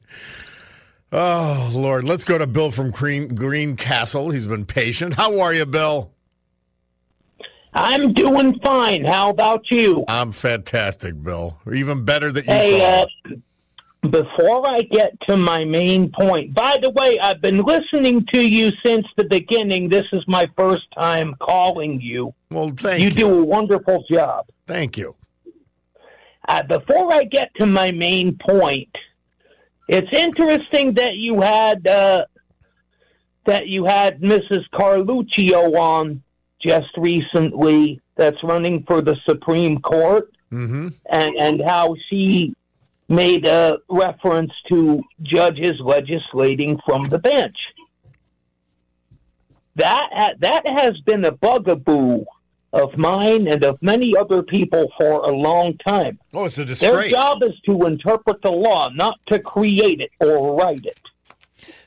Oh 1.13 1.71
Lord, 1.75 2.05
let's 2.05 2.25
go 2.25 2.39
to 2.39 2.47
Bill 2.47 2.71
from 2.71 2.91
Green 2.91 3.29
Greencastle. 3.35 4.31
He's 4.31 4.47
been 4.47 4.65
patient. 4.65 5.15
How 5.15 5.41
are 5.41 5.53
you, 5.53 5.67
Bill? 5.67 6.13
I'm 7.77 8.15
doing 8.15 8.59
fine. 8.61 9.05
How 9.05 9.29
about 9.31 9.71
you? 9.71 10.05
I'm 10.09 10.33
fantastic, 10.33 11.23
Bill. 11.23 11.59
Even 11.73 12.05
better 12.05 12.33
that 12.33 12.47
you 12.47 12.53
Hey, 12.53 13.03
uh, 13.03 13.07
before 14.09 14.67
I 14.67 14.83
get 14.83 15.13
to 15.29 15.37
my 15.37 15.65
main 15.65 16.11
point, 16.11 16.55
by 16.55 16.79
the 16.81 16.91
way, 16.91 17.19
I've 17.19 17.41
been 17.43 17.63
listening 17.63 18.25
to 18.33 18.41
you 18.47 18.73
since 18.85 19.07
the 19.17 19.25
beginning. 19.25 19.89
This 19.91 20.07
is 20.13 20.23
my 20.27 20.49
first 20.57 20.85
time 20.99 21.35
calling 21.41 22.01
you. 22.01 22.33
well, 22.51 22.73
thank 22.77 23.01
You 23.01 23.09
you. 23.09 23.15
do 23.15 23.41
a 23.41 23.45
wonderful 23.45 24.05
job. 24.11 24.47
Thank 24.67 24.97
you. 24.97 25.15
Uh, 26.49 26.63
before 26.63 27.13
I 27.13 27.25
get 27.25 27.51
to 27.57 27.67
my 27.67 27.91
main 27.91 28.39
point, 28.39 28.89
it's 29.89 30.09
interesting 30.17 30.95
that 30.95 31.17
you 31.17 31.41
had 31.41 31.87
uh, 31.87 32.25
that 33.45 33.67
you 33.69 33.85
had 33.85 34.21
Mrs. 34.21 34.65
Carluccio 34.73 35.77
on 35.77 36.23
just 36.67 36.91
recently. 36.97 38.01
That's 38.17 38.43
running 38.43 38.83
for 38.85 39.01
the 39.03 39.17
Supreme 39.29 39.81
Court. 39.81 40.31
Mm-hmm. 40.53 40.89
and 41.11 41.37
and 41.37 41.61
how 41.61 41.97
she 42.09 42.55
made 43.09 43.47
a 43.47 43.79
reference 43.89 44.53
to 44.69 45.03
judges 45.23 45.75
legislating 45.81 46.79
from 46.87 47.03
the 47.09 47.19
bench. 47.19 47.57
That 49.75 50.09
ha- 50.13 50.35
that 50.39 50.69
has 50.69 50.99
been 51.01 51.25
a 51.25 51.33
bugaboo 51.33 52.25
of 52.73 52.97
mine 52.97 53.49
and 53.49 53.65
of 53.65 53.83
many 53.83 54.17
other 54.17 54.43
people 54.43 54.93
for 54.99 55.29
a 55.29 55.33
long 55.33 55.77
time. 55.79 56.19
Oh, 56.33 56.45
it's 56.45 56.59
a 56.59 56.65
disgrace. 56.65 56.93
Their 56.93 57.09
job 57.11 57.43
is 57.43 57.59
to 57.67 57.87
interpret 57.87 58.41
the 58.43 58.53
law, 58.53 58.89
not 58.91 59.19
to 59.27 59.39
create 59.41 60.01
it 60.01 60.13
or 60.21 60.57
write 60.57 60.87
it. 60.87 60.99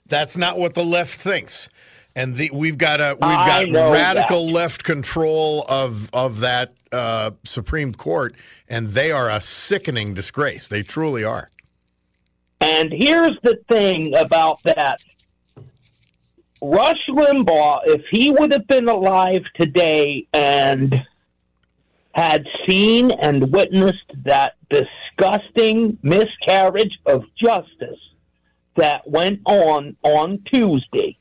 That's 0.05 0.37
not 0.37 0.57
what 0.57 0.73
the 0.73 0.83
left 0.83 1.19
thinks. 1.19 1.69
And 2.15 2.35
the, 2.35 2.49
we've 2.51 2.77
got 2.77 2.99
a 2.99 3.13
we've 3.13 3.73
got 3.73 3.93
radical 3.93 4.47
that. 4.47 4.53
left 4.53 4.83
control 4.83 5.65
of 5.69 6.09
of 6.13 6.39
that 6.39 6.73
uh, 6.91 7.31
Supreme 7.43 7.93
Court, 7.93 8.35
and 8.67 8.89
they 8.89 9.11
are 9.11 9.29
a 9.29 9.39
sickening 9.39 10.13
disgrace. 10.13 10.67
They 10.67 10.83
truly 10.83 11.23
are. 11.23 11.49
And 12.61 12.91
here's 12.91 13.37
the 13.43 13.59
thing 13.69 14.15
about 14.15 14.61
that. 14.63 15.01
Rush 16.61 17.07
Limbaugh, 17.07 17.81
if 17.85 18.01
he 18.11 18.31
would 18.31 18.51
have 18.51 18.67
been 18.67 18.89
alive 18.89 19.43
today 19.55 20.27
and 20.33 21.05
had 22.13 22.45
seen 22.67 23.11
and 23.11 23.49
witnessed 23.53 24.11
that 24.23 24.55
disgusting 24.69 25.97
miscarriage 26.03 26.99
of 27.05 27.23
justice 27.41 27.99
that 28.75 29.09
went 29.09 29.39
on 29.45 29.95
on 30.03 30.41
Tuesday, 30.51 31.17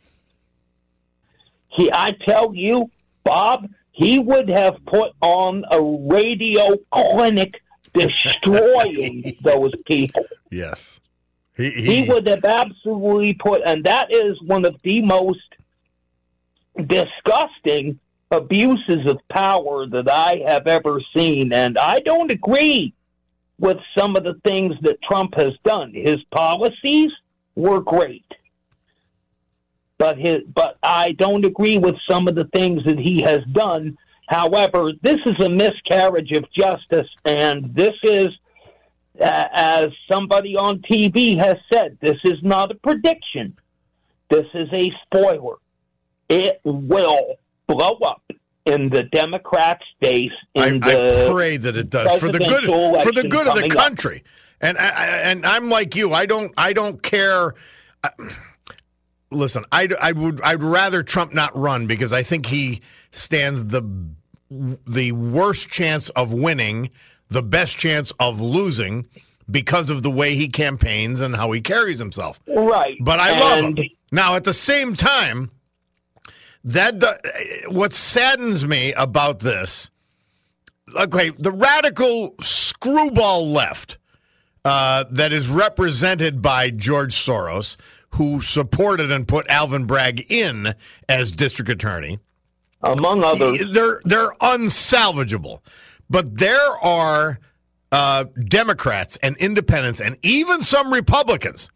he, 1.79 1.91
I 1.93 2.13
tell 2.13 2.55
you, 2.55 2.91
Bob, 3.25 3.69
he 3.93 4.19
would 4.19 4.49
have 4.49 4.85
put 4.87 5.13
on 5.21 5.65
a 5.71 5.81
radio 5.81 6.77
clinic 6.93 7.63
destroying 7.95 9.33
those 9.43 9.73
people 9.87 10.25
Yes, 10.51 11.01
he, 11.57 11.71
he 11.71 12.09
would 12.09 12.27
have 12.27 12.45
absolutely 12.45 13.35
put, 13.35 13.63
and 13.65 13.85
that 13.85 14.13
is 14.13 14.41
one 14.43 14.65
of 14.65 14.77
the 14.83 15.03
most 15.03 15.41
disgusting 16.87 17.99
abuses 18.31 19.07
of 19.07 19.19
power 19.29 19.87
that 19.87 20.09
I 20.09 20.43
have 20.47 20.67
ever 20.67 21.01
seen. 21.17 21.53
And 21.53 21.79
I 21.79 22.01
don't 22.01 22.31
agree 22.31 22.93
with 23.59 23.79
some 23.97 24.15
of 24.15 24.25
the 24.25 24.35
things 24.45 24.77
that 24.83 25.03
Trump 25.03 25.35
has 25.35 25.55
done. 25.65 25.93
His 25.93 26.23
policies 26.31 27.11
were 27.57 27.81
great. 27.81 28.25
But 29.99 30.17
his, 30.17 30.43
but 30.55 30.79
I 30.83 31.13
don't 31.13 31.45
agree 31.45 31.77
with 31.79 31.97
some 32.09 32.29
of 32.29 32.35
the 32.37 32.45
things 32.47 32.85
that 32.85 32.99
he 32.99 33.21
has 33.23 33.43
done. 33.53 33.99
However, 34.29 34.93
this 35.03 35.19
is 35.27 35.39
a 35.45 35.49
miscarriage 35.49 36.33
of 36.33 36.45
justice, 36.53 37.09
and 37.25 37.75
this 37.75 37.95
is 38.05 38.29
uh, 39.21 39.49
as 39.53 39.89
somebody 40.11 40.57
on 40.57 40.79
TV 40.81 41.37
has 41.39 41.57
said, 41.73 41.99
this 42.01 42.19
is 42.25 42.39
not 42.43 42.71
a 42.71 42.75
prediction. 42.77 43.57
This 44.31 44.47
is 44.55 44.69
a 44.73 44.93
spoiler. 45.05 45.57
It 46.29 46.61
will 46.63 47.37
blow 47.67 47.95
up 47.97 48.23
in 48.67 48.91
the 48.91 49.05
Democrats' 49.05 49.85
face. 50.01 50.31
in 50.55 50.83
I, 50.85 50.93
the 50.93 51.27
I 51.27 51.33
pray 51.33 51.57
that 51.57 51.77
it 51.77 51.91
does 51.91 52.21
for 52.21 52.29
the 52.29 52.39
good 52.39 52.65
for 52.67 53.13
the 53.13 53.27
good 53.27 53.49
of 53.49 53.55
the 53.55 53.63
coming 53.63 53.73
up. 53.73 53.79
country. 53.79 54.23
And 54.61 54.77
I- 54.77 55.21
and 55.23 55.47
I'm 55.47 55.71
like 55.71 55.97
you. 55.97 56.13
I 56.13 56.27
don't 56.27 56.53
I 56.59 56.73
don't 56.73 57.03
care. 57.03 57.55
I- 58.05 58.11
listen, 59.31 59.65
I'd, 59.73 59.95
I 59.95 60.13
would 60.13 60.41
I'd 60.43 60.63
rather 60.63 61.03
Trump 61.03 61.35
not 61.35 61.57
run 61.57 61.87
because 61.87 62.13
I 62.13 62.23
think 62.23 62.47
he 62.47 62.81
stands 63.11 63.67
the 63.67 63.83
the 64.51 65.13
worst 65.13 65.69
chance 65.69 66.09
of 66.11 66.33
winning, 66.33 66.91
the 67.29 67.43
best 67.43 67.77
chance 67.77 68.13
of 68.19 68.41
losing 68.41 69.07
because 69.51 69.91
of 69.91 70.03
the 70.03 70.11
way 70.11 70.35
he 70.35 70.49
campaigns 70.49 71.21
and 71.21 71.37
how 71.37 71.53
he 71.53 71.61
carries 71.61 71.99
himself. 71.99 72.41
Right. 72.47 72.97
But 73.01 73.19
I 73.21 73.39
love 73.41 73.65
him. 73.65 73.79
Now, 74.11 74.37
at 74.37 74.45
the 74.45 74.53
same 74.53 74.95
time, 74.95 75.51
that 76.65 76.99
do- 76.99 77.71
what 77.71 77.93
saddens 77.93 78.67
me 78.67 78.93
about 78.95 79.41
this, 79.41 79.91
okay, 80.99 81.31
the 81.31 81.53
radical 81.53 82.35
screwball 82.43 83.49
left 83.49 83.99
uh, 84.65 85.05
that 85.11 85.33
is 85.33 85.49
represented 85.49 86.43
by 86.43 86.71
George 86.71 87.15
Soros, 87.15 87.77
who 88.11 88.43
supported 88.43 89.11
and 89.11 89.29
put 89.29 89.49
Alvin 89.49 89.85
Bragg 89.85 90.31
in 90.31 90.75
as 91.09 91.33
district 91.33 91.71
attorney 91.71 92.19
among 92.83 93.25
others. 93.25 93.71
they're 93.73 94.01
they're 94.05 94.33
unsalvageable. 94.41 95.61
But 96.11 96.39
there 96.39 96.77
are 96.83 97.39
uh, 97.93 98.25
Democrats 98.47 99.19
and 99.23 99.37
independents 99.37 100.01
and 100.01 100.17
even 100.23 100.63
some 100.63 100.93
Republicans 100.93 101.71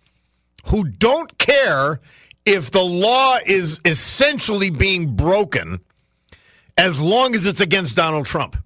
who 0.67 0.85
don't 0.85 1.37
care 1.39 2.01
if 2.45 2.71
the 2.71 2.83
law 2.83 3.37
is 3.47 3.81
essentially 3.85 4.71
being 4.71 5.15
broken 5.15 5.81
as 6.77 7.01
long 7.01 7.35
as 7.35 7.47
it's 7.47 7.61
against 7.61 7.97
Donald 7.97 8.27
Trump. 8.27 8.57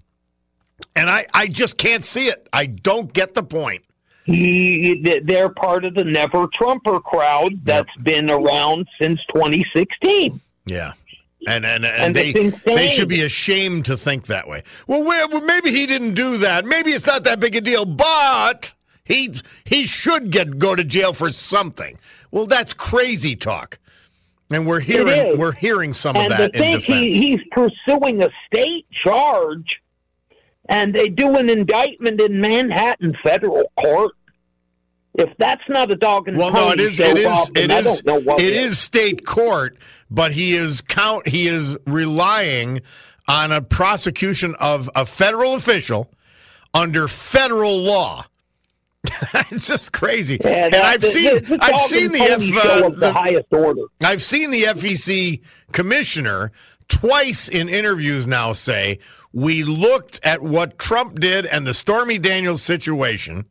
And 0.95 1.09
I, 1.09 1.25
I 1.33 1.47
just 1.47 1.77
can't 1.77 2.03
see 2.03 2.27
it. 2.27 2.47
I 2.53 2.65
don't 2.65 3.11
get 3.13 3.33
the 3.33 3.43
point. 3.43 3.83
He, 4.27 5.21
they're 5.23 5.49
part 5.49 5.85
of 5.85 5.95
the 5.95 6.03
never 6.03 6.47
Trumper 6.53 6.99
crowd 6.99 7.63
that's 7.63 7.95
been 8.03 8.29
around 8.29 8.87
since 8.99 9.19
2016. 9.33 10.39
Yeah. 10.65 10.93
And 11.47 11.65
and, 11.65 11.85
and, 11.85 11.85
And 11.85 12.15
they 12.15 12.33
they 12.65 12.89
should 12.89 13.07
be 13.07 13.21
ashamed 13.21 13.85
to 13.85 13.95
think 13.95 14.25
that 14.25 14.47
way. 14.47 14.63
Well, 14.85 15.03
well, 15.03 15.29
well, 15.29 15.41
maybe 15.41 15.71
he 15.71 15.85
didn't 15.85 16.13
do 16.13 16.37
that. 16.39 16.65
Maybe 16.65 16.91
it's 16.91 17.07
not 17.07 17.23
that 17.23 17.39
big 17.39 17.55
a 17.55 17.61
deal, 17.61 17.85
but 17.85 18.73
he 19.05 19.33
he 19.63 19.85
should 19.85 20.29
get 20.29 20.59
go 20.59 20.75
to 20.75 20.83
jail 20.83 21.13
for 21.13 21.31
something. 21.31 21.97
Well, 22.31 22.47
that's 22.47 22.73
crazy 22.73 23.35
talk. 23.37 23.79
And 24.51 24.67
we're 24.67 24.81
hearing 24.81 25.37
we're 25.37 25.53
hearing 25.53 25.93
some 25.93 26.17
of 26.17 26.23
And 26.23 26.31
to 26.31 26.37
that 26.37 26.55
in 26.55 26.59
think 26.59 26.83
he, 26.83 27.17
he's 27.17 27.41
pursuing 27.51 28.23
a 28.23 28.29
state 28.45 28.85
charge, 28.91 29.81
and 30.67 30.93
they 30.93 31.07
do 31.07 31.37
an 31.37 31.49
indictment 31.49 32.19
in 32.19 32.41
Manhattan 32.41 33.15
federal 33.23 33.71
court. 33.79 34.13
If 35.17 35.35
that's 35.37 35.63
not 35.67 35.89
a 35.91 35.95
dog 35.95 36.27
and 36.27 36.37
well, 36.37 36.51
no, 36.53 36.69
it 36.69 36.77
pony 36.77 36.83
is 36.83 36.95
show, 36.95 37.05
it 37.05 37.17
is 37.17 37.25
Bob, 37.25 37.57
it 37.57 37.71
is 37.71 38.01
don't 38.01 38.05
know 38.05 38.19
what 38.31 38.39
it 38.39 38.53
is 38.53 38.77
state 38.79 39.25
court, 39.25 39.77
but 40.11 40.31
he 40.31 40.55
is 40.55 40.81
count 40.81 41.27
he 41.27 41.47
is 41.47 41.77
relying 41.87 42.81
on 43.27 43.51
a 43.51 43.61
prosecution 43.61 44.55
of 44.59 44.89
a 44.95 45.05
federal 45.05 45.53
official 45.55 46.11
under 46.73 47.07
federal 47.07 47.77
law. 47.77 48.25
it's 49.51 49.67
just 49.67 49.91
crazy. 49.93 50.37
Yeah, 50.43 50.65
and 50.65 50.75
I've 50.75 51.01
the- 51.01 51.07
seen 51.07 51.33
the, 51.35 51.39
the 51.41 51.59
I've 51.61 51.79
seen 51.81 52.11
the 52.11 52.21
F, 52.21 52.83
uh, 52.83 52.89
the- 52.89 53.11
highest 53.13 53.51
order. 53.51 53.83
I've 54.03 54.21
seen 54.23 54.51
the 54.51 54.63
FEC 54.63 55.41
commissioner 55.71 56.51
twice 56.89 57.47
in 57.49 57.69
interviews 57.69 58.27
now 58.27 58.53
say 58.53 58.99
we 59.33 59.63
looked 59.63 60.19
at 60.23 60.41
what 60.41 60.77
Trump 60.77 61.19
did 61.19 61.45
and 61.45 61.65
the 61.65 61.73
Stormy 61.73 62.17
Daniels 62.17 62.61
situation, 62.61 63.45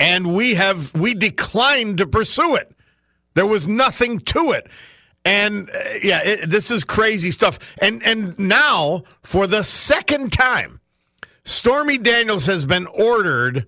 and 0.00 0.34
we 0.34 0.54
have 0.54 0.94
we 0.94 1.14
declined 1.14 1.98
to 1.98 2.06
pursue 2.06 2.56
it. 2.56 2.70
There 3.34 3.46
was 3.46 3.66
nothing 3.66 4.18
to 4.20 4.50
it. 4.52 4.68
And 5.24 5.70
uh, 5.70 5.78
yeah, 6.02 6.22
it, 6.22 6.50
this 6.50 6.70
is 6.70 6.84
crazy 6.84 7.30
stuff. 7.30 7.58
And 7.80 8.02
and 8.02 8.38
now 8.38 9.04
for 9.22 9.46
the 9.46 9.62
second 9.62 10.32
time, 10.32 10.80
Stormy 11.44 11.98
Daniels 11.98 12.46
has 12.46 12.64
been 12.64 12.86
ordered 12.88 13.66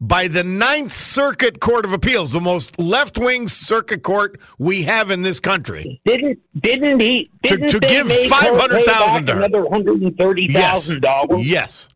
by 0.00 0.26
the 0.26 0.42
Ninth 0.42 0.92
Circuit 0.92 1.60
Court 1.60 1.84
of 1.84 1.92
Appeals, 1.92 2.32
the 2.32 2.40
most 2.40 2.76
left-wing 2.80 3.46
circuit 3.46 4.02
court 4.02 4.40
we 4.58 4.82
have 4.82 5.12
in 5.12 5.22
this 5.22 5.38
country. 5.38 6.00
Didn't 6.04 6.38
didn't 6.60 7.00
he? 7.00 7.30
To- 7.44 7.48
Didn't 7.50 7.68
to 7.70 7.80
they 7.80 7.88
give 7.88 8.06
make 8.08 8.32
her 8.32 8.40
pay 8.68 8.84
$500,000 8.84 8.86
back 8.86 9.24
to 9.26 9.32
her. 9.34 9.38
Another 9.44 9.68
hundred 9.70 10.02
and 10.02 10.16
thirty 10.18 10.48
thousand 10.52 11.02
dollars. 11.02 11.48
Yes, 11.48 11.88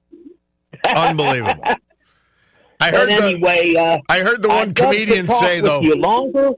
unbelievable. 0.84 1.64
I 2.80 2.90
heard 2.90 3.08
But 3.08 3.40
the 3.40 3.78
uh, 3.78 3.98
I 4.08 4.18
heard 4.20 4.42
the 4.42 4.48
one 4.48 4.58
I'd 4.58 4.66
love 4.66 4.74
to 4.76 4.82
comedian 4.82 5.28
say 5.28 5.60
though. 5.60 5.80
you 5.80 5.94
longer, 5.96 6.50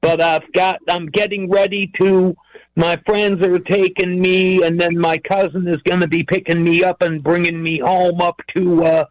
but 0.00 0.20
I've 0.20 0.50
got. 0.52 0.80
I'm 0.88 1.06
getting 1.06 1.50
ready 1.50 1.90
to. 1.98 2.36
My 2.74 2.96
friends 3.04 3.44
are 3.46 3.58
taking 3.58 4.20
me, 4.20 4.62
and 4.62 4.80
then 4.80 4.98
my 4.98 5.18
cousin 5.18 5.68
is 5.68 5.76
going 5.82 6.00
to 6.00 6.08
be 6.08 6.24
picking 6.24 6.64
me 6.64 6.82
up 6.82 7.02
and 7.02 7.22
bringing 7.22 7.62
me 7.62 7.78
home 7.78 8.22
up 8.22 8.40
to 8.56 8.84
uh, 8.84 9.04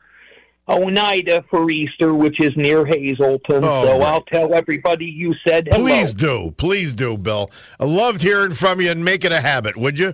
Oneida 0.67 1.43
for 1.49 1.69
Easter, 1.69 2.13
which 2.15 2.39
is 2.39 2.55
near 2.57 2.85
Hazleton. 2.85 3.63
Oh, 3.63 3.85
so 3.85 3.99
right. 3.99 4.07
I'll 4.07 4.23
tell 4.23 4.53
everybody 4.53 5.05
you 5.05 5.35
said 5.47 5.67
hello. 5.71 5.85
Please 5.85 6.13
do, 6.13 6.53
please 6.57 6.93
do, 6.93 7.17
Bill. 7.17 7.51
I 7.79 7.85
loved 7.85 8.21
hearing 8.21 8.53
from 8.53 8.81
you, 8.81 8.89
and 8.91 9.05
make 9.05 9.23
it 9.23 9.31
a 9.31 9.41
habit, 9.41 9.77
would 9.77 9.99
you? 9.99 10.13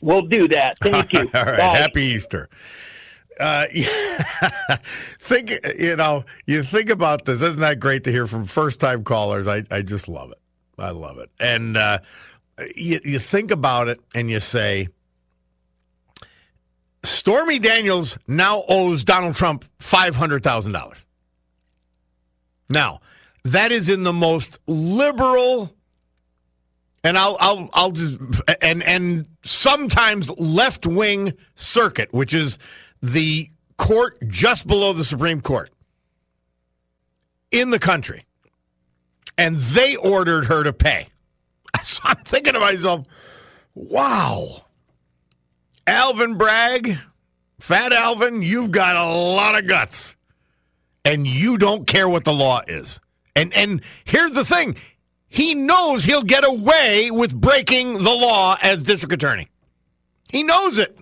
We'll 0.00 0.22
do 0.22 0.48
that. 0.48 0.76
Thank 0.80 1.12
you. 1.14 1.20
All 1.32 1.44
right. 1.44 1.56
Bye. 1.56 1.76
Happy 1.76 2.02
Easter. 2.02 2.48
Uh, 3.40 3.66
think 5.18 5.52
you 5.78 5.96
know 5.96 6.24
you 6.46 6.62
think 6.62 6.90
about 6.90 7.24
this. 7.24 7.42
Isn't 7.42 7.60
that 7.60 7.80
great 7.80 8.04
to 8.04 8.12
hear 8.12 8.26
from 8.26 8.44
first 8.46 8.80
time 8.80 9.04
callers? 9.04 9.46
I 9.46 9.64
I 9.70 9.82
just 9.82 10.08
love 10.08 10.30
it. 10.30 10.38
I 10.78 10.90
love 10.90 11.18
it. 11.18 11.30
And 11.40 11.76
uh, 11.76 11.98
you 12.74 13.00
you 13.04 13.18
think 13.18 13.50
about 13.50 13.88
it 13.88 14.00
and 14.14 14.30
you 14.30 14.40
say, 14.40 14.88
Stormy 17.02 17.58
Daniels 17.58 18.18
now 18.28 18.64
owes 18.68 19.04
Donald 19.04 19.34
Trump 19.34 19.64
five 19.78 20.14
hundred 20.14 20.42
thousand 20.42 20.72
dollars. 20.72 21.04
Now 22.68 23.00
that 23.44 23.72
is 23.72 23.88
in 23.88 24.04
the 24.04 24.12
most 24.12 24.58
liberal 24.66 25.74
and 27.04 27.18
I'll 27.18 27.36
I'll 27.38 27.70
I'll 27.74 27.90
just 27.92 28.18
and 28.62 28.82
and 28.82 29.26
sometimes 29.44 30.30
left 30.38 30.86
wing 30.86 31.34
circuit, 31.54 32.12
which 32.12 32.32
is 32.34 32.58
the 33.04 33.50
court 33.76 34.16
just 34.28 34.66
below 34.66 34.94
the 34.94 35.04
Supreme 35.04 35.42
Court 35.42 35.70
in 37.50 37.68
the 37.70 37.78
country, 37.78 38.24
and 39.36 39.56
they 39.56 39.96
ordered 39.96 40.46
her 40.46 40.62
to 40.64 40.72
pay. 40.72 41.08
So 41.82 42.00
I'm 42.04 42.16
thinking 42.24 42.54
to 42.54 42.60
myself, 42.60 43.04
wow, 43.74 44.64
Alvin 45.86 46.38
Bragg, 46.38 46.96
Fat 47.60 47.92
Alvin, 47.92 48.40
you've 48.40 48.70
got 48.70 48.96
a 48.96 49.12
lot 49.12 49.58
of 49.58 49.66
guts, 49.66 50.16
and 51.04 51.26
you 51.26 51.58
don't 51.58 51.86
care 51.86 52.08
what 52.08 52.24
the 52.24 52.32
law 52.32 52.62
is. 52.66 53.00
And 53.36 53.52
and 53.52 53.82
here's 54.04 54.32
the 54.32 54.46
thing 54.46 54.76
he 55.28 55.54
knows 55.54 56.04
he'll 56.04 56.22
get 56.22 56.46
away 56.46 57.10
with 57.10 57.38
breaking 57.38 57.94
the 57.94 58.14
law 58.14 58.56
as 58.62 58.82
district 58.82 59.12
attorney. 59.12 59.48
He 60.30 60.42
knows 60.42 60.78
it. 60.78 60.96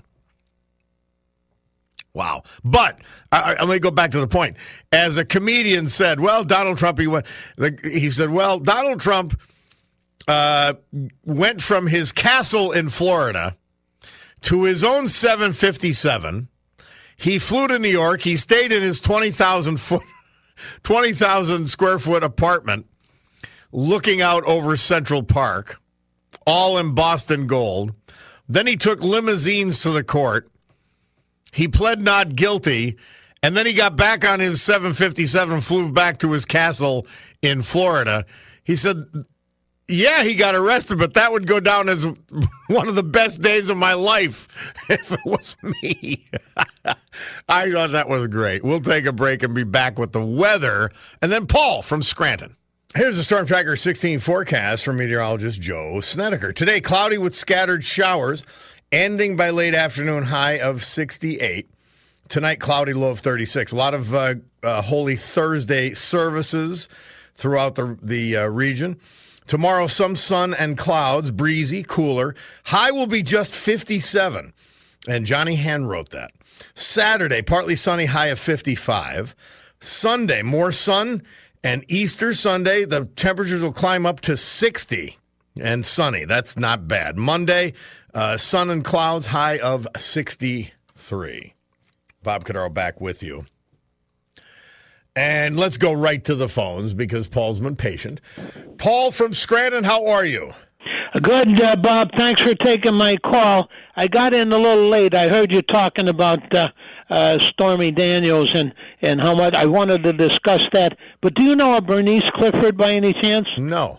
Wow. 2.14 2.42
But 2.62 3.01
I, 3.31 3.55
I, 3.55 3.64
let 3.64 3.75
me 3.75 3.79
go 3.79 3.90
back 3.90 4.11
to 4.11 4.20
the 4.20 4.29
point. 4.29 4.57
As 4.92 5.16
a 5.16 5.25
comedian 5.25 5.88
said, 5.88 6.20
well, 6.20 6.44
Donald 6.44 6.79
Trump, 6.79 6.98
he 6.98 7.07
went, 7.07 7.27
he 7.83 8.11
said, 8.11 8.31
well, 8.31 8.59
Donald 8.59 9.01
Trump 9.01 9.40
uh, 10.29 10.75
went 11.25 11.62
from 11.62 11.87
his 11.87 12.12
castle 12.12 12.72
in 12.72 12.90
Florida 12.90 13.57
to 14.42 14.64
his 14.64 14.85
own 14.85 15.09
757. 15.09 16.48
He 17.16 17.38
flew 17.38 17.68
to 17.68 17.79
New 17.79 17.88
York. 17.88 18.20
He 18.22 18.37
stayed 18.37 18.72
in 18.72 18.83
his 18.83 19.01
20,000 19.01 19.79
foot, 19.79 20.03
20,000 20.83 21.66
square 21.66 21.98
foot 21.98 22.22
apartment 22.22 22.87
looking 23.72 24.20
out 24.20 24.44
over 24.44 24.77
Central 24.77 25.22
Park, 25.22 25.81
all 26.46 26.77
in 26.77 26.94
Boston 26.94 27.46
gold. 27.46 27.94
Then 28.48 28.66
he 28.66 28.77
took 28.77 29.01
limousines 29.01 29.81
to 29.83 29.90
the 29.90 30.05
court. 30.05 30.51
He 31.52 31.68
pled 31.68 32.02
not 32.02 32.34
guilty, 32.34 32.96
and 33.42 33.56
then 33.56 33.66
he 33.66 33.74
got 33.74 33.94
back 33.94 34.24
on 34.24 34.40
his 34.40 34.62
757 34.62 35.54
and 35.54 35.64
flew 35.64 35.92
back 35.92 36.18
to 36.18 36.32
his 36.32 36.44
castle 36.44 37.06
in 37.42 37.62
Florida. 37.62 38.24
He 38.64 38.74
said, 38.74 39.04
Yeah, 39.86 40.22
he 40.22 40.34
got 40.34 40.54
arrested, 40.54 40.98
but 40.98 41.14
that 41.14 41.30
would 41.30 41.46
go 41.46 41.60
down 41.60 41.88
as 41.90 42.04
one 42.68 42.88
of 42.88 42.94
the 42.94 43.02
best 43.02 43.42
days 43.42 43.68
of 43.68 43.76
my 43.76 43.92
life 43.92 44.48
if 44.88 45.12
it 45.12 45.20
was 45.26 45.56
me. 45.62 46.24
I 47.48 47.70
thought 47.70 47.92
that 47.92 48.08
was 48.08 48.26
great. 48.28 48.64
We'll 48.64 48.80
take 48.80 49.04
a 49.04 49.12
break 49.12 49.42
and 49.42 49.54
be 49.54 49.64
back 49.64 49.98
with 49.98 50.12
the 50.12 50.24
weather. 50.24 50.90
And 51.20 51.30
then 51.30 51.46
Paul 51.46 51.82
from 51.82 52.02
Scranton. 52.02 52.56
Here's 52.94 53.16
the 53.16 53.24
Storm 53.24 53.46
Tracker 53.46 53.76
16 53.76 54.18
forecast 54.18 54.84
from 54.84 54.98
meteorologist 54.98 55.60
Joe 55.60 56.00
Snedeker. 56.00 56.52
Today, 56.52 56.80
cloudy 56.80 57.18
with 57.18 57.34
scattered 57.34 57.84
showers 57.84 58.42
ending 58.92 59.37
by 59.37 59.50
late 59.50 59.74
afternoon 59.74 60.22
high 60.22 60.59
of 60.59 60.85
68. 60.85 61.68
Tonight, 62.28 62.61
cloudy 62.61 62.92
low 62.92 63.11
of 63.11 63.20
36. 63.20 63.72
A 63.72 63.76
lot 63.76 63.94
of 63.94 64.14
uh, 64.14 64.35
uh, 64.62 64.83
Holy 64.83 65.16
Thursday 65.16 65.92
services 65.94 66.88
throughout 67.35 67.74
the, 67.74 67.98
the 68.02 68.37
uh, 68.37 68.46
region. 68.46 69.00
Tomorrow, 69.46 69.88
some 69.88 70.14
sun 70.14 70.55
and 70.55 70.78
clouds, 70.78 71.31
breezy, 71.31 71.83
cooler. 71.83 72.35
High 72.64 72.90
will 72.90 73.07
be 73.07 73.22
just 73.22 73.55
57. 73.55 74.52
And 75.09 75.26
Johnny 75.26 75.57
Henn 75.57 75.87
wrote 75.87 76.11
that. 76.11 76.33
Saturday, 76.74 77.42
partly 77.42 77.74
sunny, 77.74 78.05
high 78.05 78.28
of 78.28 78.38
55. 78.38 79.35
Sunday, 79.81 80.42
more 80.42 80.70
sun. 80.70 81.22
And 81.64 81.85
Easter 81.88 82.35
Sunday, 82.35 82.85
the 82.85 83.07
temperatures 83.16 83.62
will 83.62 83.72
climb 83.72 84.07
up 84.07 84.20
to 84.20 84.37
60 84.37 85.18
and 85.61 85.85
sunny. 85.85 86.24
That's 86.24 86.57
not 86.57 86.88
bad. 86.88 87.16
Monday, 87.16 87.74
uh, 88.14 88.37
sun 88.37 88.70
and 88.70 88.85
clouds, 88.85 89.27
high 89.27 89.59
of 89.59 89.87
63. 89.96 91.55
Bob 92.22 92.44
Cordaro 92.44 92.72
back 92.72 93.01
with 93.01 93.22
you. 93.22 93.46
And 95.14 95.59
let's 95.59 95.77
go 95.77 95.92
right 95.92 96.25
to 96.25 96.35
the 96.35 96.48
phones 96.48 96.94
because 96.94 97.29
Paul's 97.29 97.59
been 97.59 97.77
patient. 97.77 98.20
Paul 98.79 99.11
from 99.11 99.35
Scranton, 99.35 99.85
how 99.85 100.07
are 100.07 100.25
you? 100.25 100.51
Good, 101.20 101.61
uh, 101.61 101.77
Bob. 101.77 102.12
Thanks 102.16 102.40
for 102.40 102.55
taking 102.55 102.94
my 102.94 103.18
call. 103.18 103.68
I 103.96 104.09
got 104.09 104.33
in 104.33 104.51
a 104.51 104.57
little 104.59 104.88
late. 104.88 105.14
I 105.14 105.29
heard 105.29 105.53
you 105.53 105.61
talking 105.61 106.09
about 106.09 106.55
uh, 106.55 106.68
uh, 107.11 107.38
Stormy 107.38 107.90
Daniels 107.90 108.55
and, 108.55 108.75
and 109.03 109.20
how 109.20 109.35
much 109.35 109.55
I 109.55 109.66
wanted 109.66 110.03
to 110.05 110.14
discuss 110.14 110.66
that. 110.72 110.96
But 111.20 111.35
do 111.35 111.42
you 111.42 111.55
know 111.55 111.77
a 111.77 111.83
Bernice 111.83 112.31
Clifford 112.31 112.79
by 112.79 112.92
any 112.92 113.12
chance? 113.12 113.46
No. 113.59 113.98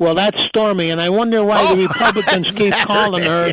Well, 0.00 0.14
that's 0.14 0.42
Stormy, 0.44 0.88
and 0.88 0.98
I 0.98 1.10
wonder 1.10 1.44
why 1.44 1.62
Oh, 1.68 1.76
the 1.76 1.82
Republicans 1.88 2.50
keep 2.52 2.72
Saturday. 2.72 2.84
calling 2.86 3.22
her, 3.22 3.52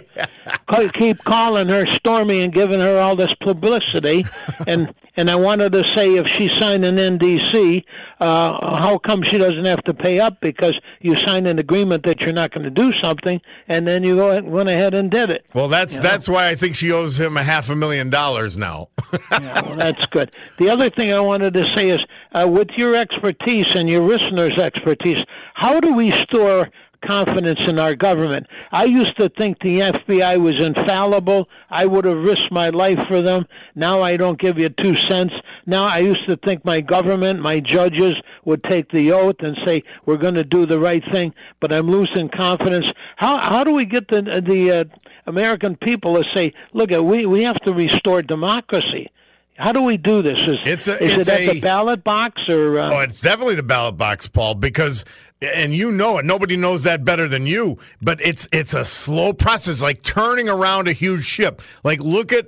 keep 0.93 1.21
calling 1.25 1.67
her 1.67 1.85
Stormy 1.87 2.41
and 2.41 2.53
giving 2.53 2.79
her 2.79 2.97
all 2.99 3.17
this 3.17 3.33
publicity. 3.41 4.25
and 4.67 4.93
and 5.17 5.29
I 5.29 5.35
wanted 5.35 5.73
to 5.73 5.83
say, 5.83 6.15
if 6.15 6.27
she 6.27 6.47
signed 6.47 6.85
an 6.85 6.95
NDC, 6.97 7.83
uh, 8.21 8.77
how 8.77 8.97
come 8.99 9.23
she 9.23 9.37
doesn't 9.39 9.65
have 9.65 9.83
to 9.85 9.93
pay 9.93 10.19
up? 10.21 10.39
Because 10.39 10.79
you 11.01 11.15
signed 11.17 11.47
an 11.47 11.57
agreement 11.59 12.05
that 12.05 12.21
you're 12.21 12.31
not 12.33 12.51
going 12.51 12.63
to 12.63 12.69
do 12.69 12.93
something, 12.93 13.41
and 13.67 13.87
then 13.87 14.03
you 14.03 14.15
go 14.15 14.29
ahead, 14.29 14.45
went 14.45 14.69
ahead 14.69 14.93
and 14.93 15.09
did 15.11 15.29
it. 15.31 15.45
Well, 15.53 15.67
that's 15.67 15.99
that's 15.99 16.29
why 16.29 16.47
I 16.47 16.55
think 16.55 16.75
she 16.77 16.91
owes 16.93 17.19
him 17.19 17.35
a 17.35 17.43
half 17.43 17.69
a 17.69 17.75
million 17.75 18.09
dollars 18.09 18.57
now. 18.57 18.87
Yeah, 19.31 19.61
well, 19.65 19.75
that's 19.75 20.05
good. 20.07 20.31
The 20.59 20.69
other 20.69 20.89
thing 20.89 21.11
I 21.13 21.19
wanted 21.19 21.53
to 21.55 21.65
say 21.75 21.89
is, 21.89 22.03
uh, 22.37 22.47
with 22.47 22.69
your 22.71 22.95
expertise 22.95 23.75
and 23.75 23.89
your 23.89 24.03
listeners' 24.03 24.57
expertise, 24.57 25.23
how 25.53 25.79
do 25.79 25.93
we 25.93 26.11
store 26.11 26.69
confidence 27.01 27.67
in 27.67 27.79
our 27.79 27.95
government? 27.95 28.47
I 28.71 28.85
used 28.85 29.17
to 29.17 29.29
think 29.29 29.59
the 29.59 29.79
FBI 29.79 30.39
was 30.39 30.59
infallible. 30.59 31.47
I 31.69 31.85
would 31.85 32.05
have 32.05 32.17
risked 32.17 32.51
my 32.51 32.69
life 32.69 32.99
for 33.07 33.21
them. 33.21 33.45
Now 33.75 34.01
I 34.01 34.17
don't 34.17 34.39
give 34.39 34.59
you 34.59 34.69
two 34.69 34.95
cents. 34.95 35.33
Now 35.65 35.85
I 35.85 35.99
used 35.99 36.27
to 36.27 36.37
think 36.37 36.63
my 36.63 36.81
government, 36.81 37.41
my 37.41 37.59
judges 37.59 38.15
would 38.45 38.63
take 38.63 38.91
the 38.91 39.11
oath 39.11 39.37
and 39.39 39.57
say 39.65 39.83
we're 40.05 40.17
going 40.17 40.35
to 40.35 40.43
do 40.43 40.65
the 40.65 40.79
right 40.79 41.03
thing. 41.11 41.33
But 41.59 41.71
I'm 41.71 41.89
losing 41.89 42.29
confidence. 42.29 42.91
How 43.15 43.37
how 43.37 43.63
do 43.63 43.71
we 43.71 43.85
get 43.85 44.07
the 44.09 44.21
the 44.21 44.71
uh, 44.71 44.83
American 45.25 45.75
people 45.75 46.15
to 46.15 46.23
say, 46.35 46.53
look, 46.73 46.91
we 46.91 47.25
we 47.25 47.43
have 47.43 47.59
to 47.61 47.73
restore 47.73 48.21
democracy? 48.21 49.09
How 49.57 49.71
do 49.71 49.81
we 49.81 49.97
do 49.97 50.21
this? 50.21 50.39
Is, 50.41 50.57
It's 50.65 50.87
a- 50.87 51.01
is 51.03 51.17
it's 51.17 51.27
it 51.27 51.33
at 51.33 51.39
a- 51.41 51.53
the 51.53 51.59
ballot 51.61 52.03
box 52.03 52.41
or? 52.47 52.77
Uh, 52.79 52.91
Oh, 52.93 52.99
it's 52.99 53.21
definitely 53.21 53.55
the 53.55 53.63
ballot 53.63 53.97
box, 53.97 54.27
Paul, 54.27 54.55
because 54.55 55.03
and 55.41 55.73
you 55.73 55.91
know 55.91 56.17
it. 56.19 56.25
Nobody 56.25 56.57
knows 56.57 56.83
that 56.83 57.03
better 57.03 57.27
than 57.27 57.47
you. 57.47 57.77
But 58.01 58.19
it's 58.21 58.47
it's 58.51 58.73
a 58.73 58.85
slow 58.85 59.33
process, 59.33 59.81
like 59.81 60.01
turning 60.03 60.47
around 60.49 60.87
a 60.87 60.93
huge 60.93 61.23
ship. 61.25 61.61
Like 61.83 61.99
look 61.99 62.31
at 62.33 62.47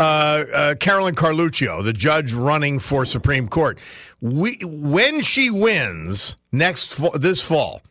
uh, 0.00 0.44
uh, 0.54 0.74
Carolyn 0.76 1.14
Carluccio, 1.16 1.82
the 1.84 1.92
judge 1.92 2.32
running 2.32 2.78
for 2.78 3.04
Supreme 3.04 3.48
Court. 3.48 3.78
We 4.20 4.58
when 4.62 5.20
she 5.22 5.50
wins 5.50 6.36
next 6.52 6.96
this 7.20 7.40
fall, 7.40 7.82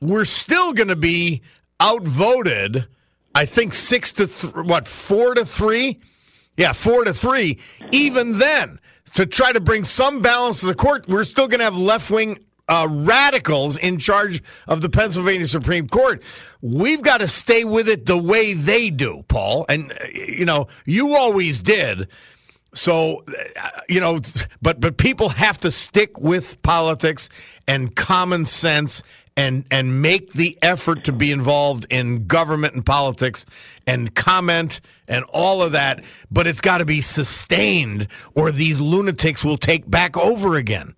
we're 0.00 0.24
still 0.24 0.72
going 0.72 0.88
to 0.88 0.96
be 0.96 1.42
outvoted. 1.80 2.86
I 3.34 3.44
think 3.44 3.72
six 3.72 4.12
to 4.14 4.26
th- 4.26 4.54
what 4.54 4.86
four 4.88 5.34
to 5.34 5.44
three. 5.44 6.00
Yeah, 6.58 6.72
four 6.72 7.04
to 7.04 7.14
three. 7.14 7.58
Even 7.92 8.38
then, 8.38 8.80
to 9.14 9.24
try 9.24 9.52
to 9.52 9.60
bring 9.60 9.84
some 9.84 10.20
balance 10.20 10.60
to 10.60 10.66
the 10.66 10.74
court, 10.74 11.08
we're 11.08 11.24
still 11.24 11.46
going 11.46 11.60
to 11.60 11.64
have 11.64 11.76
left 11.76 12.10
wing 12.10 12.44
uh, 12.68 12.86
radicals 12.90 13.78
in 13.78 13.98
charge 13.98 14.42
of 14.66 14.80
the 14.80 14.88
Pennsylvania 14.90 15.46
Supreme 15.46 15.88
Court. 15.88 16.22
We've 16.60 17.00
got 17.00 17.18
to 17.18 17.28
stay 17.28 17.64
with 17.64 17.88
it 17.88 18.06
the 18.06 18.18
way 18.18 18.54
they 18.54 18.90
do, 18.90 19.24
Paul. 19.28 19.66
And, 19.68 19.92
uh, 19.92 20.06
you 20.12 20.44
know, 20.44 20.66
you 20.84 21.14
always 21.14 21.62
did. 21.62 22.08
So, 22.74 23.24
uh, 23.56 23.70
you 23.88 24.00
know, 24.00 24.20
but 24.60 24.80
but 24.80 24.98
people 24.98 25.30
have 25.30 25.58
to 25.58 25.70
stick 25.70 26.18
with 26.18 26.60
politics 26.62 27.30
and 27.66 27.94
common 27.96 28.44
sense 28.44 29.02
and 29.38 29.64
and 29.70 30.02
make 30.02 30.32
the 30.32 30.58
effort 30.62 31.04
to 31.04 31.12
be 31.12 31.30
involved 31.30 31.86
in 31.90 32.26
government 32.26 32.74
and 32.74 32.84
politics 32.84 33.46
and 33.86 34.12
comment 34.16 34.80
and 35.06 35.24
all 35.26 35.62
of 35.62 35.72
that. 35.72 36.02
But 36.28 36.48
it's 36.48 36.60
got 36.60 36.78
to 36.78 36.84
be 36.84 37.00
sustained, 37.00 38.08
or 38.34 38.50
these 38.50 38.80
lunatics 38.80 39.44
will 39.44 39.56
take 39.56 39.88
back 39.88 40.16
over 40.16 40.56
again. 40.56 40.96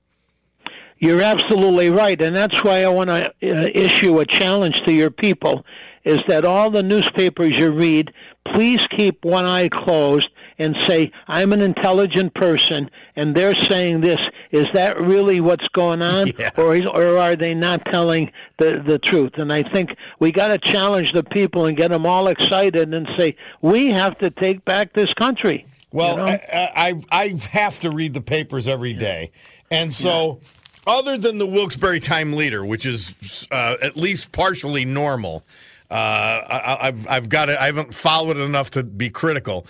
You're 0.98 1.20
absolutely 1.20 1.90
right, 1.90 2.20
and 2.20 2.34
that's 2.34 2.64
why 2.64 2.82
I 2.82 2.88
want 2.88 3.08
to 3.08 3.26
uh, 3.26 3.70
issue 3.74 4.18
a 4.20 4.26
challenge 4.26 4.82
to 4.84 4.92
your 4.92 5.10
people: 5.10 5.66
is 6.04 6.22
that 6.26 6.46
all 6.46 6.70
the 6.70 6.82
newspapers 6.82 7.58
you 7.58 7.70
read, 7.70 8.10
please 8.46 8.86
keep 8.86 9.22
one 9.22 9.44
eye 9.44 9.68
closed 9.68 10.30
and 10.60 10.76
say, 10.86 11.10
"I'm 11.26 11.52
an 11.52 11.60
intelligent 11.60 12.34
person," 12.34 12.88
and 13.16 13.34
they're 13.34 13.54
saying 13.56 14.02
this. 14.02 14.20
Is 14.52 14.66
that 14.74 15.00
really 15.00 15.40
what's 15.40 15.66
going 15.68 16.02
on, 16.02 16.28
Yeah. 16.38 16.50
or 16.56 16.76
is, 16.76 16.86
or 16.86 17.18
are 17.18 17.34
they 17.34 17.54
not 17.54 17.84
telling 17.86 18.30
the 18.58 18.80
the 18.86 18.98
truth? 18.98 19.32
And 19.38 19.52
I 19.52 19.64
think 19.64 19.96
we 20.20 20.30
got 20.30 20.48
to 20.48 20.58
challenge 20.58 21.12
the 21.12 21.24
people 21.24 21.66
and 21.66 21.76
get 21.76 21.88
them 21.90 22.06
all 22.06 22.28
excited 22.28 22.94
and 22.94 23.08
say, 23.18 23.34
"We 23.62 23.88
have 23.88 24.16
to 24.18 24.30
take 24.30 24.64
back 24.64 24.92
this 24.92 25.12
country." 25.14 25.66
Well, 25.92 26.10
You 26.12 26.16
know? 26.18 26.24
I, 26.52 26.70
I 26.76 27.02
I 27.10 27.34
have 27.50 27.80
to 27.80 27.90
read 27.90 28.14
the 28.14 28.20
papers 28.20 28.68
every 28.68 28.92
day, 28.92 29.32
and 29.72 29.92
so 29.92 30.40
other 30.86 31.18
than 31.18 31.38
the 31.38 31.46
Wilkes-Barre 31.46 32.00
Time 32.00 32.32
Leader, 32.34 32.64
which 32.64 32.86
is 32.86 33.14
uh, 33.50 33.76
at 33.82 33.96
least 33.96 34.30
partially 34.32 34.84
normal, 34.84 35.42
uh, 35.90 35.94
I, 35.94 36.78
I've 36.88 37.06
I've 37.08 37.28
got 37.28 37.48
it. 37.48 37.58
I 37.58 37.66
haven't 37.66 37.92
followed 37.94 38.36
it 38.36 38.42
enough 38.42 38.70
to 38.70 38.82
be 38.84 39.10
critical, 39.10 39.66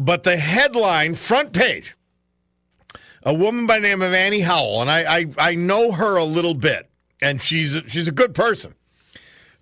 but 0.00 0.22
the 0.22 0.36
headline 0.36 1.14
front 1.14 1.52
page. 1.52 1.94
A 3.22 3.34
woman 3.34 3.66
by 3.66 3.78
the 3.78 3.86
name 3.86 4.00
of 4.00 4.14
Annie 4.14 4.40
Howell, 4.40 4.80
and 4.80 4.90
I, 4.90 5.18
I, 5.18 5.26
I 5.38 5.54
know 5.54 5.92
her 5.92 6.16
a 6.16 6.24
little 6.24 6.54
bit, 6.54 6.88
and 7.20 7.40
she's 7.40 7.76
a, 7.76 7.86
she's 7.86 8.08
a 8.08 8.12
good 8.12 8.34
person. 8.34 8.74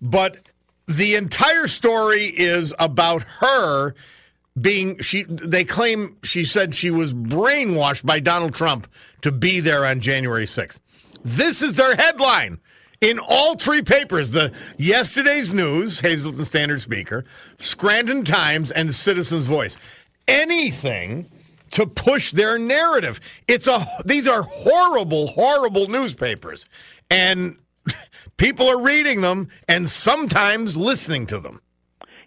But 0.01 0.49
the 0.87 1.17
entire 1.17 1.67
story 1.67 2.27
is 2.27 2.73
about 2.79 3.23
her 3.41 3.97
being 4.61 4.99
she 5.01 5.25
they 5.25 5.65
claim 5.65 6.17
she 6.23 6.45
said 6.45 6.75
she 6.75 6.91
was 6.91 7.13
brainwashed 7.13 8.05
by 8.05 8.19
Donald 8.19 8.55
Trump 8.55 8.89
to 9.23 9.31
be 9.31 9.61
there 9.61 9.85
on 9.85 10.01
January 10.01 10.47
6th. 10.47 10.81
This 11.25 11.63
is 11.63 11.75
their 11.75 11.95
headline 11.97 12.61
in 13.01 13.19
all 13.19 13.57
three 13.57 13.83
papers, 13.83 14.31
the 14.31 14.53
yesterday's 14.77 15.53
news, 15.53 16.01
Hazleton 16.01 16.45
Standard 16.45 16.81
Speaker, 16.81 17.25
Scranton 17.59 18.25
Times 18.25 18.71
and 18.71 18.93
Citizens 18.93 19.45
Voice. 19.45 19.77
Anything 20.29 21.31
to 21.73 21.87
push 21.87 22.33
their 22.33 22.59
narrative. 22.59 23.21
It's 23.47 23.67
a 23.67 23.85
these 24.05 24.27
are 24.27 24.43
horrible 24.43 25.29
horrible 25.29 25.89
newspapers 25.89 26.67
and 27.11 27.57
people 28.37 28.69
are 28.69 28.81
reading 28.81 29.21
them 29.21 29.49
and 29.69 29.89
sometimes 29.89 30.77
listening 30.77 31.27
to 31.27 31.39
them. 31.39 31.61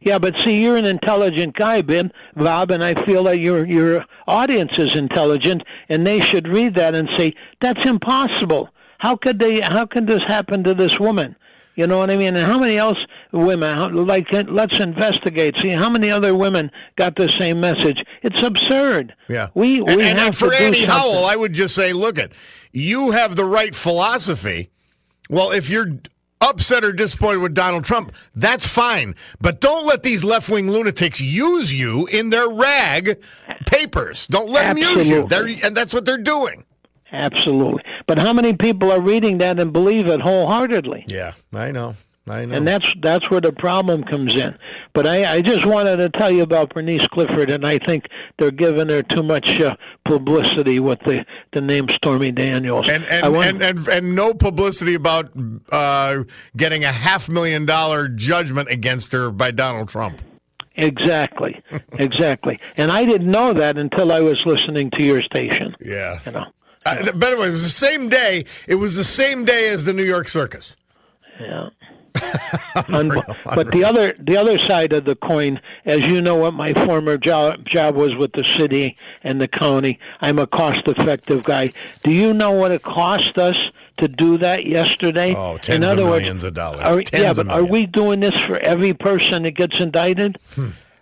Yeah, 0.01 0.17
but 0.17 0.39
see, 0.39 0.63
you're 0.63 0.77
an 0.77 0.85
intelligent 0.85 1.55
guy, 1.55 1.83
Ben, 1.83 2.11
Bob, 2.35 2.71
and 2.71 2.83
I 2.83 3.05
feel 3.05 3.23
that 3.25 3.39
your 3.39 3.65
your 3.65 4.05
audience 4.27 4.79
is 4.79 4.95
intelligent, 4.95 5.63
and 5.89 6.05
they 6.07 6.19
should 6.19 6.47
read 6.47 6.73
that 6.75 6.95
and 6.95 7.07
say 7.15 7.35
that's 7.59 7.85
impossible. 7.85 8.69
How 8.97 9.15
could 9.15 9.37
they? 9.37 9.61
How 9.61 9.85
could 9.85 10.07
this 10.07 10.23
happen 10.23 10.63
to 10.63 10.73
this 10.73 10.99
woman? 10.99 11.35
You 11.81 11.87
know 11.87 11.97
what 11.97 12.11
I 12.11 12.17
mean? 12.17 12.35
And 12.35 12.45
how 12.45 12.59
many 12.59 12.77
else 12.77 12.99
women? 13.31 13.75
How, 13.75 13.89
like, 13.89 14.27
let's 14.31 14.79
investigate. 14.79 15.57
See 15.57 15.69
how 15.69 15.89
many 15.89 16.11
other 16.11 16.35
women 16.35 16.69
got 16.95 17.15
the 17.15 17.27
same 17.27 17.59
message. 17.59 18.05
It's 18.21 18.43
absurd. 18.43 19.15
Yeah. 19.27 19.47
we 19.55 19.79
and, 19.79 19.95
we 19.95 20.03
and 20.03 20.19
have 20.19 20.37
for 20.37 20.51
to 20.51 20.57
do 20.57 20.63
something. 20.65 20.85
Howell, 20.85 21.25
I 21.25 21.35
would 21.35 21.53
just 21.53 21.73
say, 21.73 21.91
look 21.91 22.19
at 22.19 22.33
you 22.71 23.09
have 23.09 23.35
the 23.35 23.45
right 23.45 23.73
philosophy. 23.73 24.69
Well, 25.31 25.49
if 25.49 25.71
you're 25.71 25.87
upset 26.39 26.83
or 26.83 26.91
disappointed 26.91 27.39
with 27.39 27.55
Donald 27.55 27.83
Trump, 27.83 28.13
that's 28.35 28.67
fine. 28.67 29.15
But 29.39 29.59
don't 29.59 29.87
let 29.87 30.03
these 30.03 30.23
left 30.23 30.49
wing 30.49 30.69
lunatics 30.69 31.19
use 31.19 31.73
you 31.73 32.05
in 32.11 32.29
their 32.29 32.47
rag 32.47 33.23
papers. 33.65 34.27
Don't 34.27 34.51
let 34.51 34.67
them 34.67 34.77
use 34.77 35.09
you. 35.09 35.27
They're, 35.27 35.47
and 35.47 35.75
that's 35.75 35.95
what 35.95 36.05
they're 36.05 36.19
doing. 36.19 36.63
Absolutely. 37.11 37.81
But 38.11 38.17
how 38.17 38.33
many 38.33 38.51
people 38.53 38.91
are 38.91 38.99
reading 38.99 39.37
that 39.37 39.57
and 39.57 39.71
believe 39.71 40.05
it 40.07 40.19
wholeheartedly? 40.19 41.05
Yeah, 41.07 41.31
I 41.53 41.71
know. 41.71 41.95
I 42.27 42.43
know. 42.43 42.55
And 42.55 42.67
that's 42.67 42.93
that's 43.01 43.29
where 43.31 43.39
the 43.39 43.53
problem 43.53 44.03
comes 44.03 44.35
in. 44.35 44.53
But 44.91 45.07
I, 45.07 45.35
I 45.37 45.41
just 45.41 45.65
wanted 45.65 45.95
to 45.95 46.09
tell 46.09 46.29
you 46.29 46.43
about 46.43 46.73
Bernice 46.73 47.07
Clifford, 47.07 47.49
and 47.49 47.65
I 47.65 47.77
think 47.77 48.09
they're 48.37 48.51
giving 48.51 48.89
her 48.89 49.01
too 49.01 49.23
much 49.23 49.61
uh, 49.61 49.77
publicity 50.03 50.81
with 50.81 50.99
the, 51.05 51.25
the 51.53 51.61
name 51.61 51.87
Stormy 51.87 52.31
Daniels. 52.33 52.89
and 52.89 53.05
and, 53.05 53.33
want- 53.33 53.47
and, 53.47 53.61
and 53.63 53.87
and 53.87 54.13
no 54.13 54.33
publicity 54.33 54.93
about 54.93 55.31
uh, 55.71 56.25
getting 56.57 56.83
a 56.83 56.91
half 56.91 57.29
million 57.29 57.65
dollar 57.65 58.09
judgment 58.09 58.69
against 58.69 59.13
her 59.13 59.31
by 59.31 59.51
Donald 59.51 59.87
Trump. 59.87 60.21
exactly, 60.75 61.61
exactly. 61.93 62.59
And 62.75 62.91
I 62.91 63.05
didn't 63.05 63.31
know 63.31 63.53
that 63.53 63.77
until 63.77 64.11
I 64.11 64.19
was 64.19 64.45
listening 64.45 64.89
to 64.91 65.01
your 65.03 65.21
station. 65.21 65.77
Yeah. 65.79 66.19
You 66.25 66.31
know. 66.33 66.45
Uh, 66.85 67.11
by 67.13 67.29
the 67.31 67.37
way, 67.37 67.47
it 67.47 67.51
was 67.51 67.63
the 67.63 67.69
same 67.69 68.09
day. 68.09 68.45
It 68.67 68.75
was 68.75 68.95
the 68.95 69.03
same 69.03 69.45
day 69.45 69.69
as 69.69 69.85
the 69.85 69.93
New 69.93 70.03
York 70.03 70.27
Circus. 70.27 70.75
Yeah. 71.39 71.69
Unbe- 72.15 73.35
but 73.55 73.71
the 73.71 73.83
other 73.85 74.13
the 74.19 74.35
other 74.35 74.57
side 74.59 74.91
of 74.93 75.05
the 75.05 75.15
coin, 75.15 75.61
as 75.85 76.01
you 76.07 76.21
know, 76.21 76.35
what 76.35 76.53
my 76.53 76.73
former 76.85 77.17
job 77.17 77.65
job 77.65 77.95
was 77.95 78.15
with 78.15 78.33
the 78.33 78.43
city 78.43 78.97
and 79.23 79.39
the 79.39 79.47
county. 79.47 79.97
I'm 80.19 80.37
a 80.37 80.45
cost 80.47 80.87
effective 80.87 81.43
guy. 81.43 81.71
Do 82.03 82.11
you 82.11 82.33
know 82.33 82.51
what 82.51 82.71
it 82.71 82.81
cost 82.83 83.37
us 83.37 83.57
to 83.97 84.07
do 84.09 84.37
that 84.39 84.65
yesterday? 84.65 85.33
Oh, 85.35 85.57
tens 85.57 85.77
In 85.77 85.83
of 85.83 85.89
other 85.91 86.05
words, 86.05 86.21
millions 86.23 86.43
of 86.43 86.53
dollars. 86.53 86.81
Are, 86.81 87.01
Tens 87.01 87.23
yeah, 87.23 87.29
of 87.31 87.37
but 87.37 87.47
are. 87.47 87.61
Hmm. 87.61 87.71
we 87.71 87.85
doing 87.85 88.19
this 88.19 88.37
for 88.41 88.57
every 88.57 88.93
person 88.93 89.43
that 89.43 89.51
gets 89.51 89.79
indicted? 89.79 90.37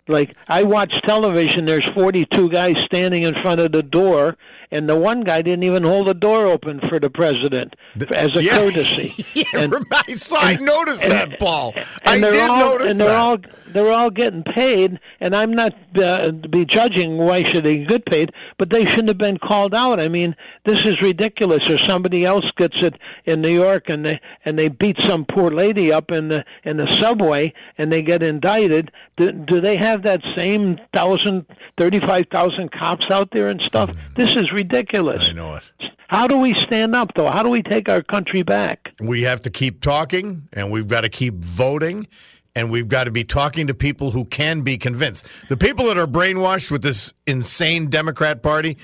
Like 0.08 0.36
I 0.48 0.64
watch 0.64 1.02
television, 1.04 1.66
there's 1.66 1.86
42 1.86 2.50
guys 2.50 2.80
standing 2.82 3.24
in 3.24 3.34
front 3.42 3.62
of 3.62 3.72
the 3.72 3.84
door, 3.84 4.38
and 4.72 4.88
the 4.90 4.96
one 4.96 5.22
guy 5.22 5.42
didn't 5.42 5.64
even 5.64 5.84
hold 5.84 6.08
the 6.08 6.14
door 6.14 6.46
open 6.46 6.80
for 6.90 7.00
the 7.00 7.10
president 7.10 7.76
as 8.14 8.36
a 8.36 8.44
Yeah. 8.50 8.58
courtesy. 8.60 9.14
yeah, 9.54 9.62
And- 9.64 9.76
I 9.92 10.14
saw. 10.16 10.38
I 10.40 10.56
noticed 10.56 11.04
and- 11.04 11.12
that, 11.12 11.40
Paul. 11.40 11.74
I 12.06 12.16
and 12.16 12.22
did 12.24 12.50
all, 12.50 12.60
notice 12.60 12.88
and 12.92 13.00
they're 13.00 13.08
that. 13.08 13.16
all 13.18 13.38
they're 13.72 13.92
all 13.92 14.10
getting 14.10 14.42
paid, 14.44 15.00
and 15.20 15.36
I'm 15.36 15.54
not 15.54 15.76
uh, 15.96 16.32
be 16.32 16.66
judging 16.66 17.18
why 17.20 17.44
should 17.44 17.66
they 17.66 17.78
get 17.86 18.04
paid, 18.08 18.32
but 18.58 18.72
they 18.72 18.84
shouldn't 18.84 19.10
have 19.10 19.20
been 19.20 19.38
called 19.38 19.76
out. 19.76 20.00
I 20.00 20.08
mean, 20.08 20.36
this 20.66 20.86
is 20.86 21.00
ridiculous. 21.04 21.70
Or 21.70 21.78
somebody 21.78 22.26
else 22.26 22.50
gets 22.58 22.82
it 22.82 22.96
in 23.26 23.42
New 23.42 23.50
York, 23.54 23.88
and 23.88 24.04
they 24.04 24.20
and 24.44 24.58
they 24.58 24.70
beat 24.70 25.00
some 25.02 25.24
poor 25.24 25.52
lady 25.52 25.92
up 25.94 26.10
in 26.10 26.30
the 26.30 26.44
in 26.64 26.78
the 26.78 26.88
subway, 26.88 27.54
and 27.78 27.94
they 27.94 28.02
get 28.02 28.24
indicted. 28.24 28.92
Do, 29.18 29.32
do 29.32 29.62
they 29.62 29.76
have 29.78 30.02
that 30.02 30.24
same 30.36 30.80
thousand, 30.92 31.46
thirty-five 31.78 32.26
thousand 32.32 32.72
cops 32.72 33.12
out 33.12 33.30
there 33.32 33.50
and 33.50 33.62
stuff? 33.62 33.96
This 34.16 34.36
is 34.36 34.52
ridiculous. 34.60 35.30
I 35.30 35.34
know 35.34 35.56
it. 35.56 35.64
How 36.10 36.28
do 36.28 36.38
we 36.38 36.54
stand 36.56 36.96
up, 36.96 37.12
though? 37.16 37.30
How 37.30 37.44
do 37.44 37.50
we 37.50 37.62
take 37.62 37.88
our 37.88 38.02
country 38.02 38.42
back? 38.42 38.92
We 39.00 39.22
have 39.24 39.42
to 39.44 39.50
keep 39.50 39.82
talking, 39.82 40.48
and 40.54 40.72
we've 40.72 40.88
got 40.88 41.02
to 41.02 41.10
keep 41.10 41.36
voting, 41.36 42.08
and 42.56 42.72
we've 42.72 42.88
got 42.88 43.04
to 43.04 43.12
be 43.12 43.24
talking 43.24 43.68
to 43.68 43.74
people 43.74 44.12
who 44.12 44.26
can 44.26 44.62
be 44.62 44.78
convinced. 44.78 45.28
The 45.50 45.58
people 45.58 45.86
that 45.86 45.98
are 45.98 46.08
brainwashed 46.08 46.72
with 46.72 46.82
this 46.82 47.14
insane 47.28 47.90
Democrat 47.90 48.42
Party, 48.42 48.78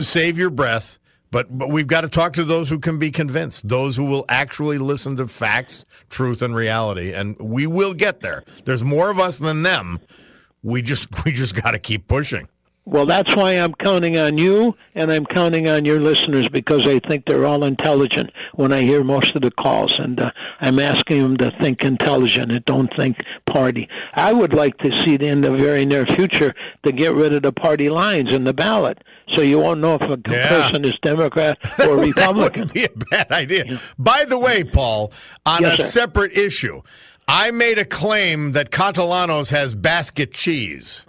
save 0.00 0.38
your 0.38 0.50
breath. 0.50 0.98
But 1.32 1.58
but 1.58 1.70
we've 1.70 1.86
got 1.86 2.02
to 2.02 2.08
talk 2.08 2.34
to 2.34 2.44
those 2.44 2.68
who 2.68 2.78
can 2.78 2.98
be 2.98 3.10
convinced, 3.10 3.66
those 3.66 3.96
who 3.96 4.04
will 4.04 4.26
actually 4.28 4.76
listen 4.78 5.16
to 5.16 5.26
facts, 5.26 5.86
truth, 6.10 6.42
and 6.42 6.54
reality, 6.54 7.12
and 7.14 7.36
we 7.40 7.66
will 7.66 7.94
get 7.94 8.20
there. 8.20 8.44
There's 8.66 8.84
more 8.84 9.10
of 9.10 9.18
us 9.18 9.38
than 9.38 9.62
them. 9.62 9.98
We 10.62 10.82
just 10.82 11.08
we 11.24 11.32
just 11.32 11.54
got 11.54 11.70
to 11.72 11.78
keep 11.78 12.06
pushing. 12.06 12.48
Well, 12.84 13.06
that's 13.06 13.36
why 13.36 13.52
I'm 13.52 13.74
counting 13.74 14.16
on 14.18 14.38
you 14.38 14.76
and 14.96 15.12
I'm 15.12 15.24
counting 15.24 15.68
on 15.68 15.84
your 15.84 16.00
listeners 16.00 16.48
because 16.48 16.84
I 16.84 16.98
think 16.98 17.26
they're 17.26 17.46
all 17.46 17.62
intelligent 17.62 18.30
when 18.54 18.72
I 18.72 18.80
hear 18.82 19.04
most 19.04 19.36
of 19.36 19.42
the 19.42 19.52
calls. 19.52 20.00
And 20.00 20.18
uh, 20.18 20.32
I'm 20.60 20.80
asking 20.80 21.22
them 21.22 21.36
to 21.36 21.56
think 21.60 21.84
intelligent 21.84 22.50
and 22.50 22.64
don't 22.64 22.92
think 22.96 23.22
party. 23.46 23.88
I 24.14 24.32
would 24.32 24.52
like 24.52 24.78
to 24.78 24.90
see 24.90 25.14
in 25.14 25.42
the 25.42 25.52
very 25.52 25.86
near 25.86 26.04
future 26.06 26.54
to 26.82 26.90
get 26.90 27.14
rid 27.14 27.32
of 27.32 27.42
the 27.42 27.52
party 27.52 27.88
lines 27.88 28.32
in 28.32 28.42
the 28.42 28.52
ballot 28.52 29.04
so 29.28 29.42
you 29.42 29.60
won't 29.60 29.80
know 29.80 29.94
if 29.94 30.02
a 30.02 30.18
Yeah. 30.28 30.48
person 30.48 30.84
is 30.84 30.94
Democrat 31.02 31.58
or 31.86 31.96
Republican. 31.98 32.36
Wouldn't 32.62 32.72
be 32.72 32.84
a 32.84 32.90
bad 33.10 33.30
idea. 33.30 33.78
By 33.96 34.24
the 34.24 34.38
way, 34.40 34.64
Paul, 34.64 35.12
on 35.46 35.62
Yes, 35.62 35.78
a 35.78 35.82
sir. 35.84 36.00
separate 36.00 36.36
issue, 36.36 36.82
I 37.28 37.52
made 37.52 37.78
a 37.78 37.84
claim 37.84 38.52
that 38.52 38.72
Catalano's 38.72 39.50
has 39.50 39.76
basket 39.76 40.32
cheese. 40.32 41.06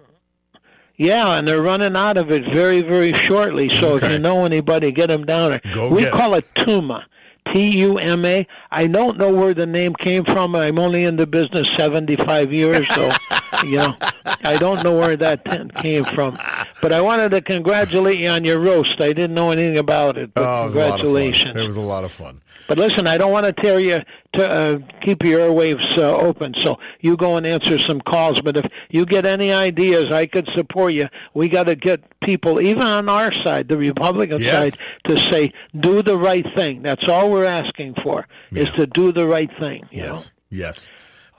Yeah, 0.96 1.38
and 1.38 1.48
they're 1.48 1.62
running 1.62 1.96
out 1.96 2.18
of 2.18 2.32
it 2.32 2.44
very, 2.54 2.82
very 2.82 3.14
shortly. 3.14 3.70
So 3.70 3.98
if 3.98 4.04
you 4.04 4.20
know 4.20 4.46
anybody, 4.46 4.92
get 4.92 5.08
them 5.08 5.26
down 5.26 5.52
there. 5.52 5.62
Go 5.74 5.90
we 5.90 6.06
call 6.06 6.36
it 6.36 6.54
Tuma. 6.54 7.06
T 7.54 7.80
U 7.80 7.98
M 7.98 8.24
A. 8.26 8.48
I 8.72 8.88
don't 8.88 9.18
know 9.18 9.32
where 9.32 9.54
the 9.54 9.66
name 9.66 9.94
came 9.96 10.24
from. 10.24 10.56
I'm 10.56 10.80
only 10.80 11.04
in 11.04 11.18
the 11.18 11.28
business 11.28 11.68
75 11.76 12.54
years, 12.54 12.88
so 12.88 13.12
you 13.64 13.78
know 13.78 13.96
I 14.44 14.58
don't 14.58 14.84
know 14.84 14.98
where 14.98 15.16
that 15.18 15.44
t- 15.46 15.82
came 15.82 16.04
from. 16.06 16.38
But 16.82 16.92
I 16.92 17.00
wanted 17.02 17.30
to 17.32 17.42
congratulate 17.42 18.20
you 18.20 18.28
on 18.28 18.44
your 18.44 18.60
roast. 18.60 19.00
I 19.00 19.14
didn't 19.14 19.34
know 19.36 19.52
anything 19.52 19.78
about 19.78 20.18
it, 20.18 20.34
but 20.34 20.44
Oh, 20.44 20.64
it 20.64 20.66
was 20.66 20.76
a 20.76 20.80
lot 20.80 20.86
of 20.86 20.90
fun. 20.92 21.00
congratulations. 21.00 21.56
It 21.56 21.66
was 21.68 21.78
a 21.78 21.82
lot 21.82 22.04
of 22.04 22.12
fun. 22.12 22.42
But 22.68 22.78
listen, 22.78 23.08
I 23.08 23.18
don't 23.18 23.32
want 23.32 23.46
to 23.46 23.54
tear 23.54 23.80
you 23.80 24.02
to 24.34 24.50
uh, 24.52 24.80
keep 25.02 25.24
your 25.24 25.40
airwaves 25.40 25.98
uh, 25.98 26.18
open. 26.18 26.56
So 26.60 26.80
you 27.00 27.16
go 27.16 27.38
and 27.38 27.46
answer 27.48 27.80
some 27.80 28.02
calls. 28.02 28.42
But 28.42 28.58
if 28.58 28.66
you 28.90 29.06
get 29.06 29.26
any 29.26 29.52
ideas, 29.54 30.12
I 30.12 30.26
could 30.26 30.50
support 30.56 30.94
you. 30.94 31.08
We 31.34 31.48
got 31.48 31.64
to 31.66 31.76
get 31.76 32.02
people, 32.22 32.60
even 32.60 32.84
on 32.84 33.08
our 33.08 33.32
side, 33.32 33.70
the 33.70 33.78
Republican 33.78 34.42
Yes. 34.42 34.52
side, 34.76 34.80
to 35.06 35.18
say 35.18 35.54
do 35.80 36.02
the 36.04 36.18
right 36.18 36.46
thing. 36.56 36.82
That's 36.82 37.08
all 37.08 37.32
we're 37.32 37.46
asking 37.46 37.96
for 38.04 38.28
is 38.52 38.70
to 38.72 38.88
do 38.88 39.12
the 39.14 39.26
right 39.28 39.50
thing. 39.60 39.86
You 39.92 40.04
Yes, 40.04 40.32
yes. 40.50 40.90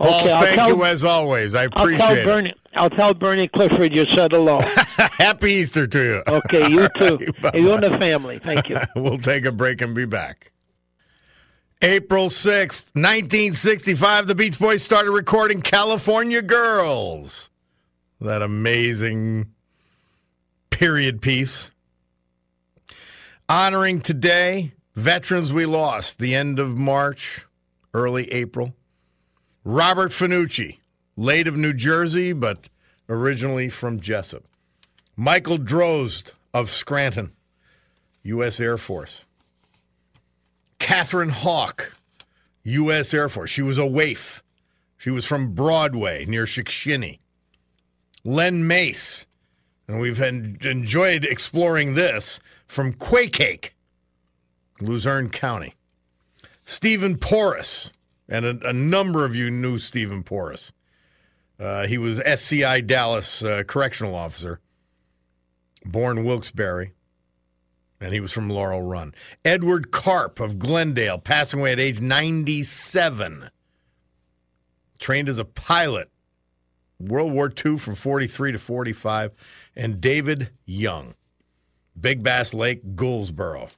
Okay, 0.04 0.12
Paul, 0.12 0.28
I'll 0.34 0.42
thank 0.42 0.54
tell- 0.56 0.68
you 0.68 0.84
as 0.84 1.04
always. 1.04 1.54
I 1.54 1.66
know? 1.66 1.70
I'll 1.76 1.86
tell 1.88 2.04
appreciate 2.08 2.46
it. 2.46 2.58
I'll 2.74 2.90
tell 2.90 3.14
Bernie 3.14 3.48
Clifford 3.48 3.94
you 3.94 4.04
said 4.10 4.32
hello. 4.32 4.60
Happy 5.18 5.52
Easter 5.52 5.86
to 5.86 5.98
you. 6.02 6.22
Okay, 6.26 6.68
you 6.68 6.88
too. 6.98 7.18
Bye-bye. 7.40 7.58
you 7.58 7.72
and 7.72 7.82
the 7.82 7.96
family. 7.98 8.40
Thank 8.40 8.68
you. 8.68 8.78
we'll 8.96 9.18
take 9.18 9.44
a 9.46 9.52
break 9.52 9.80
and 9.80 9.94
be 9.94 10.04
back. 10.04 10.50
April 11.82 12.28
6th, 12.28 12.86
1965, 12.94 14.26
the 14.26 14.34
Beach 14.34 14.58
Boys 14.58 14.82
started 14.82 15.10
recording 15.10 15.60
California 15.60 16.40
Girls. 16.40 17.50
That 18.20 18.42
amazing 18.42 19.50
period 20.70 21.20
piece. 21.20 21.70
Honoring 23.48 24.00
today 24.00 24.72
veterans 24.94 25.52
we 25.52 25.66
lost 25.66 26.18
the 26.18 26.34
end 26.34 26.58
of 26.58 26.78
March, 26.78 27.44
early 27.92 28.32
April. 28.32 28.74
Robert 29.64 30.10
Finucci, 30.12 30.78
late 31.16 31.48
of 31.48 31.56
New 31.56 31.72
Jersey, 31.72 32.34
but 32.34 32.68
originally 33.08 33.70
from 33.70 33.98
Jessup. 33.98 34.44
Michael 35.16 35.58
Drozd 35.58 36.32
of 36.52 36.70
Scranton, 36.70 37.32
U.S. 38.24 38.60
Air 38.60 38.76
Force. 38.76 39.24
Catherine 40.78 41.30
Hawk, 41.30 41.92
U.S. 42.64 43.14
Air 43.14 43.30
Force. 43.30 43.50
She 43.50 43.62
was 43.62 43.78
a 43.78 43.86
waif. 43.86 44.42
She 44.98 45.10
was 45.10 45.24
from 45.24 45.54
Broadway 45.54 46.26
near 46.26 46.44
Shickshinny. 46.44 47.20
Len 48.24 48.66
Mace, 48.66 49.26
and 49.88 50.00
we've 50.00 50.20
en- 50.20 50.58
enjoyed 50.62 51.24
exploring 51.24 51.94
this 51.94 52.40
from 52.66 52.92
Quakake, 52.92 53.70
Luzerne 54.80 55.30
County. 55.30 55.74
Stephen 56.64 57.16
Porras, 57.16 57.90
and 58.28 58.44
a, 58.44 58.68
a 58.68 58.72
number 58.72 59.24
of 59.24 59.34
you 59.34 59.50
knew 59.50 59.78
Stephen 59.78 60.22
Porras. 60.22 60.72
Uh, 61.58 61.86
he 61.86 61.98
was 61.98 62.20
SCI 62.20 62.80
Dallas 62.80 63.42
uh, 63.42 63.62
correctional 63.66 64.14
officer, 64.14 64.60
born 65.84 66.24
Wilkes-Barre 66.24 66.92
and 68.04 68.12
he 68.12 68.20
was 68.20 68.32
from 68.32 68.50
Laurel 68.50 68.82
Run. 68.82 69.14
Edward 69.44 69.90
Karp 69.90 70.38
of 70.38 70.58
Glendale, 70.58 71.18
passing 71.18 71.60
away 71.60 71.72
at 71.72 71.80
age 71.80 72.00
97. 72.00 73.50
Trained 74.98 75.28
as 75.28 75.38
a 75.38 75.44
pilot, 75.44 76.10
World 77.00 77.32
War 77.32 77.50
II 77.64 77.78
from 77.78 77.94
43 77.94 78.52
to 78.52 78.58
45. 78.58 79.32
And 79.74 80.00
David 80.00 80.50
Young, 80.66 81.14
Big 81.98 82.22
Bass 82.22 82.52
Lake, 82.52 82.94
Gouldsboro. 82.94 83.70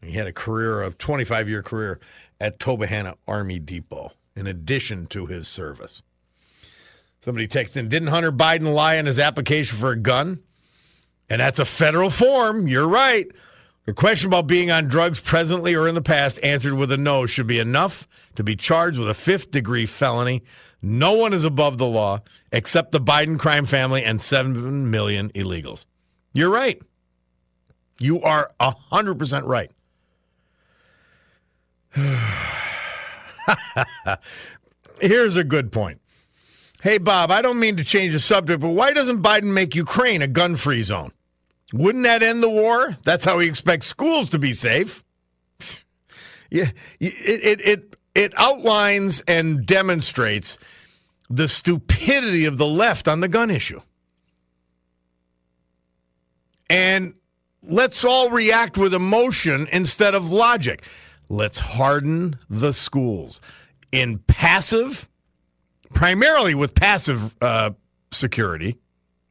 He 0.00 0.12
had 0.12 0.26
a 0.26 0.32
career 0.32 0.80
of 0.80 0.96
25 0.96 1.48
year 1.48 1.62
career 1.62 2.00
at 2.40 2.58
Tobyhanna 2.58 3.16
Army 3.26 3.58
Depot, 3.58 4.12
in 4.36 4.46
addition 4.46 5.06
to 5.06 5.26
his 5.26 5.48
service. 5.48 6.02
Somebody 7.20 7.48
texted 7.48 7.78
in, 7.78 7.88
didn't 7.88 8.08
Hunter 8.08 8.32
Biden 8.32 8.72
lie 8.72 8.98
on 8.98 9.06
his 9.06 9.18
application 9.18 9.76
for 9.76 9.90
a 9.90 9.96
gun? 9.96 10.40
And 11.28 11.40
that's 11.40 11.58
a 11.58 11.64
federal 11.64 12.10
form. 12.10 12.66
You're 12.66 12.88
right. 12.88 13.26
The 13.84 13.92
question 13.92 14.28
about 14.28 14.46
being 14.46 14.70
on 14.70 14.86
drugs 14.86 15.18
presently 15.18 15.74
or 15.74 15.88
in 15.88 15.94
the 15.94 16.02
past 16.02 16.38
answered 16.42 16.74
with 16.74 16.92
a 16.92 16.96
no 16.96 17.26
should 17.26 17.46
be 17.46 17.58
enough 17.58 18.06
to 18.36 18.44
be 18.44 18.54
charged 18.54 18.98
with 18.98 19.08
a 19.08 19.14
fifth 19.14 19.50
degree 19.50 19.86
felony. 19.86 20.42
No 20.80 21.14
one 21.14 21.32
is 21.32 21.44
above 21.44 21.78
the 21.78 21.86
law 21.86 22.20
except 22.52 22.92
the 22.92 23.00
Biden 23.00 23.38
crime 23.38 23.64
family 23.64 24.04
and 24.04 24.20
7 24.20 24.90
million 24.90 25.30
illegals. 25.30 25.86
You're 26.34 26.50
right. 26.50 26.80
You 27.98 28.22
are 28.22 28.52
100% 28.60 29.46
right. 29.46 29.70
Here's 35.00 35.36
a 35.36 35.44
good 35.44 35.72
point. 35.72 36.00
Hey, 36.82 36.98
Bob, 36.98 37.30
I 37.30 37.42
don't 37.42 37.58
mean 37.58 37.76
to 37.76 37.84
change 37.84 38.12
the 38.12 38.20
subject, 38.20 38.60
but 38.60 38.70
why 38.70 38.92
doesn't 38.92 39.22
Biden 39.22 39.52
make 39.52 39.74
Ukraine 39.74 40.22
a 40.22 40.28
gun 40.28 40.56
free 40.56 40.82
zone? 40.82 41.12
Wouldn't 41.72 42.04
that 42.04 42.22
end 42.22 42.42
the 42.42 42.48
war? 42.48 42.96
That's 43.04 43.24
how 43.24 43.38
he 43.40 43.48
expects 43.48 43.86
schools 43.86 44.30
to 44.30 44.38
be 44.38 44.52
safe. 44.52 45.02
Yeah, 46.50 46.70
it, 46.98 47.44
it, 47.44 47.60
it, 47.60 47.96
it 48.14 48.32
outlines 48.38 49.22
and 49.28 49.66
demonstrates 49.66 50.58
the 51.28 51.46
stupidity 51.46 52.46
of 52.46 52.56
the 52.56 52.66
left 52.66 53.06
on 53.06 53.20
the 53.20 53.28
gun 53.28 53.50
issue. 53.50 53.82
And 56.70 57.12
let's 57.62 58.02
all 58.02 58.30
react 58.30 58.78
with 58.78 58.94
emotion 58.94 59.68
instead 59.72 60.14
of 60.14 60.30
logic. 60.30 60.86
Let's 61.28 61.58
harden 61.58 62.38
the 62.48 62.72
schools 62.72 63.40
in 63.92 64.18
passive, 64.18 65.08
primarily 65.92 66.54
with 66.54 66.74
passive 66.74 67.34
uh, 67.42 67.70
security 68.10 68.78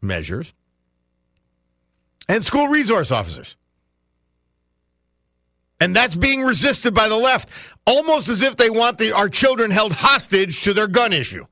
measures, 0.01 0.53
and 2.29 2.43
school 2.43 2.67
resource 2.67 3.11
officers. 3.11 3.55
And 5.79 5.95
that's 5.95 6.15
being 6.15 6.41
resisted 6.41 6.93
by 6.93 7.07
the 7.07 7.17
left, 7.17 7.49
almost 7.85 8.29
as 8.29 8.41
if 8.41 8.57
they 8.57 8.69
want 8.69 8.97
the, 8.97 9.11
our 9.11 9.29
children 9.29 9.69
held 9.69 9.93
hostage 9.93 10.63
to 10.63 10.73
their 10.73 10.87
gun 10.87 11.13
issue. 11.13 11.45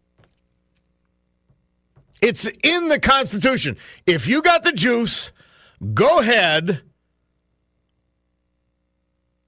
It's 2.21 2.47
in 2.63 2.88
the 2.88 2.99
Constitution. 2.99 3.77
If 4.08 4.27
you 4.27 4.41
got 4.41 4.63
the 4.63 4.71
juice, 4.71 5.31
go 5.93 6.19
ahead 6.19 6.81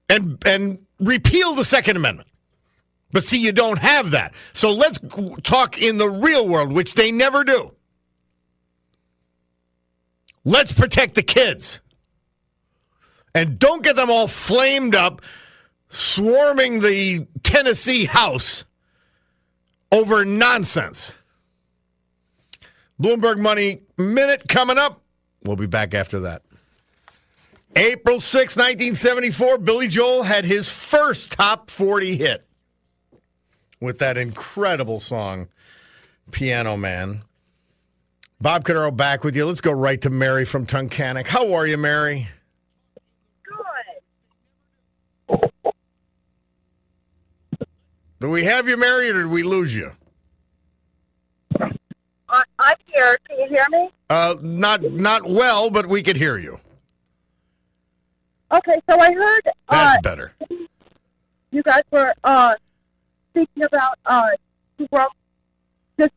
and 0.10 0.38
and 0.46 0.87
repeal 1.00 1.54
the 1.56 1.66
Second 1.66 1.98
Amendment. 1.98 2.30
But 3.12 3.24
see, 3.24 3.40
you 3.40 3.52
don't 3.52 3.80
have 3.80 4.12
that. 4.12 4.34
So 4.54 4.72
let's 4.72 5.00
talk 5.44 5.82
in 5.82 5.98
the 5.98 6.10
real 6.10 6.48
world, 6.48 6.74
which 6.74 6.94
they 6.94 7.12
never 7.12 7.44
do. 7.44 7.74
Let's 10.44 10.74
protect 10.74 11.16
the 11.16 11.24
kids. 11.24 11.82
And 13.34 13.60
don't 13.60 13.84
get 13.84 13.96
them 13.96 14.10
all 14.10 14.28
flamed 14.28 14.96
up, 14.96 15.22
swarming 15.90 16.82
the 16.82 17.28
Tennessee 17.44 18.06
House 18.06 18.66
over 19.92 20.26
nonsense. 20.26 21.14
Bloomberg 23.02 23.40
Money 23.40 23.82
Minute 23.98 24.48
coming 24.48 24.78
up. 24.78 25.02
We'll 25.44 25.56
be 25.56 25.68
back 25.68 25.94
after 25.94 26.20
that. 26.22 26.42
April 27.78 28.20
6, 28.20 28.56
1974, 28.56 29.60
Billy 29.60 29.88
Joel 29.88 30.24
had 30.24 30.46
his 30.46 30.68
first 30.68 31.32
top 31.32 31.70
40 31.70 32.18
hit 32.18 32.44
with 33.80 34.00
that 34.00 34.18
incredible 34.18 35.00
song, 35.00 35.48
Piano 36.32 36.76
Man. 36.76 37.22
Bob 38.42 38.64
Cordaro 38.64 38.96
back 38.96 39.24
with 39.24 39.36
you. 39.36 39.46
Let's 39.46 39.62
go 39.62 39.72
right 39.72 40.02
to 40.02 40.10
Mary 40.10 40.44
from 40.44 40.66
Tunkhannock. 40.66 41.28
How 41.28 41.54
are 41.54 41.68
you, 41.68 41.78
Mary? 41.78 42.28
Good. 45.30 45.52
Do 48.20 48.30
we 48.32 48.44
have 48.46 48.68
you, 48.68 48.76
Mary, 48.78 49.12
or 49.12 49.14
did 49.14 49.28
we 49.28 49.44
lose 49.44 49.76
you? 49.76 49.92
I, 52.28 52.44
I'm 52.58 52.76
here. 52.88 53.20
Can 53.28 53.38
you 53.38 53.48
hear 53.50 53.66
me? 53.70 53.92
Uh, 54.10 54.34
not 54.42 54.82
not 54.82 55.30
well, 55.30 55.70
but 55.70 55.86
we 55.86 56.02
could 56.02 56.18
hear 56.18 56.38
you. 56.38 56.60
Okay, 58.52 58.80
so 58.90 59.00
I 59.00 59.14
heard 59.14 59.42
uh, 59.48 59.52
That's 59.70 60.02
better. 60.02 60.34
you 61.52 61.64
guys 61.64 61.84
were 61.92 62.14
uh, 62.24 62.56
speaking 63.32 63.64
about 63.64 64.00
uh, 64.06 64.30
Trump 64.90 65.12
just, 66.00 66.14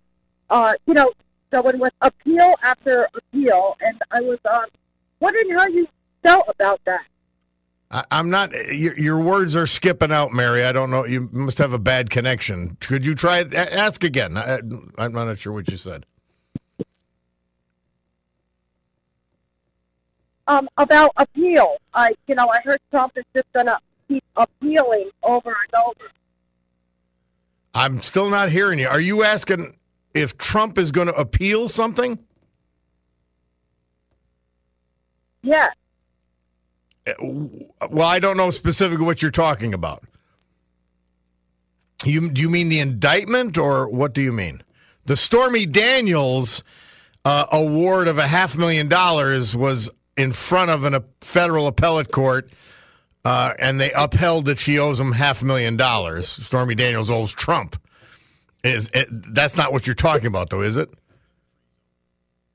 uh, 0.49 0.75
you 0.87 0.95
know, 0.95 1.11
going 1.51 1.79
with 1.79 1.93
appeal 2.01 2.55
after 2.63 3.09
appeal, 3.15 3.77
and 3.81 4.01
I 4.11 4.21
was 4.21 4.39
um, 4.51 4.67
wondering 5.19 5.51
how 5.51 5.67
you 5.67 5.89
felt 6.23 6.45
about 6.49 6.81
that. 6.85 7.03
I, 7.91 8.05
I'm 8.13 8.31
not. 8.31 8.53
Your, 8.73 8.97
your 8.97 9.19
words 9.19 9.57
are 9.57 9.67
skipping 9.67 10.13
out, 10.13 10.33
Mary. 10.33 10.65
I 10.65 10.71
don't 10.71 10.91
know. 10.91 11.05
You 11.05 11.29
must 11.33 11.59
have 11.59 11.73
a 11.73 11.79
bad 11.79 12.11
connection. 12.11 12.77
Could 12.81 13.05
you 13.05 13.15
try 13.15 13.41
Ask 13.41 14.05
again. 14.05 14.37
I, 14.37 14.61
I'm 14.99 15.13
not 15.13 15.37
sure 15.39 15.53
what 15.53 15.69
you 15.69 15.77
said. 15.77 16.07
Um, 20.51 20.69
about 20.79 21.13
appeal, 21.17 21.77
I, 21.95 22.13
you 22.27 22.35
know, 22.35 22.49
I 22.49 22.59
heard 22.65 22.81
Trump 22.91 23.13
is 23.15 23.23
just 23.37 23.47
going 23.53 23.67
to 23.67 23.79
keep 24.09 24.25
appealing 24.35 25.09
over 25.23 25.51
and 25.51 25.85
over. 25.87 26.11
I'm 27.73 28.03
still 28.03 28.29
not 28.29 28.51
hearing 28.51 28.81
you. 28.81 28.89
Are 28.89 28.99
you 28.99 29.23
asking 29.23 29.79
if 30.13 30.37
Trump 30.39 30.77
is 30.77 30.91
going 30.91 31.07
to 31.07 31.15
appeal 31.15 31.69
something? 31.69 32.19
Yeah. 35.43 35.69
Well, 37.21 38.09
I 38.09 38.19
don't 38.19 38.37
know 38.37 38.51
specifically 38.51 39.07
what 39.07 39.23
you're 39.23 39.31
talking 39.31 39.73
about. 39.73 40.03
You 42.05 42.29
do 42.29 42.41
you 42.41 42.51
mean 42.51 42.71
the 42.71 42.81
indictment 42.81 43.57
or 43.57 43.89
what 43.89 44.15
do 44.15 44.21
you 44.21 44.33
mean? 44.33 44.63
The 45.07 45.17
Stormy 45.17 45.65
Daniels 45.65 46.65
uh, 47.25 47.47
award 47.53 48.09
of 48.09 48.19
a 48.19 48.27
half 48.27 48.57
million 48.57 48.89
dollars 48.89 49.55
was 49.55 49.91
in 50.17 50.33
front 50.33 50.71
of 50.71 50.85
an, 50.85 50.95
a 50.95 51.05
federal 51.21 51.67
appellate 51.67 52.11
court, 52.11 52.51
uh, 53.25 53.53
and 53.59 53.81
they 53.81 53.93
upheld 53.93 54.47
that 54.47 54.59
she 54.59 54.79
owes 54.79 54.99
him 54.99 55.13
half 55.13 55.43
a 55.43 55.45
million 55.45 55.77
dollars. 55.77 56.29
Stormy 56.29 56.75
Daniels 56.75 57.11
owes 57.11 57.33
Trump. 57.33 57.81
Is 58.65 58.91
it, 58.93 59.09
that's 59.35 59.57
not 59.57 59.73
what 59.73 59.87
you're 59.87 59.95
talking 59.95 60.27
about, 60.27 60.51
though, 60.51 60.63
is 60.63 60.77
it? 60.77 60.91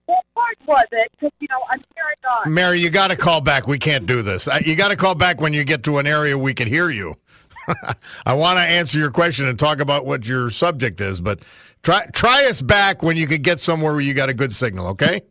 What 0.06 0.24
part 0.36 0.58
was 0.68 0.86
it? 0.92 1.12
Because, 1.14 1.32
you 1.40 1.48
know, 1.50 1.64
I'm 1.72 1.82
on. 2.26 2.54
Mary, 2.54 2.80
you 2.80 2.90
got 2.90 3.10
to 3.10 3.16
call 3.16 3.42
back. 3.42 3.68
We 3.68 3.78
can't 3.78 4.06
do 4.06 4.22
this. 4.22 4.48
You 4.66 4.76
got 4.76 4.90
to 4.90 4.96
call 4.96 5.16
back 5.16 5.42
when 5.42 5.54
you 5.54 5.64
get 5.64 5.84
to 5.84 5.98
an 5.98 6.08
area 6.08 6.38
we 6.38 6.54
can 6.54 6.68
hear 6.68 6.90
you. 6.90 7.16
I 8.26 8.34
want 8.34 8.58
to 8.58 8.64
answer 8.64 9.00
your 9.00 9.12
question 9.12 9.46
and 9.46 9.58
talk 9.58 9.80
about 9.80 10.06
what 10.06 10.28
your 10.28 10.50
subject 10.50 11.02
is, 11.02 11.20
but 11.20 11.40
try 11.82 12.06
try 12.14 12.46
us 12.48 12.62
back 12.62 13.02
when 13.02 13.18
you 13.18 13.26
could 13.26 13.42
get 13.42 13.60
somewhere 13.60 13.94
where 13.94 14.02
you 14.02 14.14
got 14.14 14.30
a 14.30 14.34
good 14.34 14.54
signal. 14.54 14.88
Okay. 14.88 15.22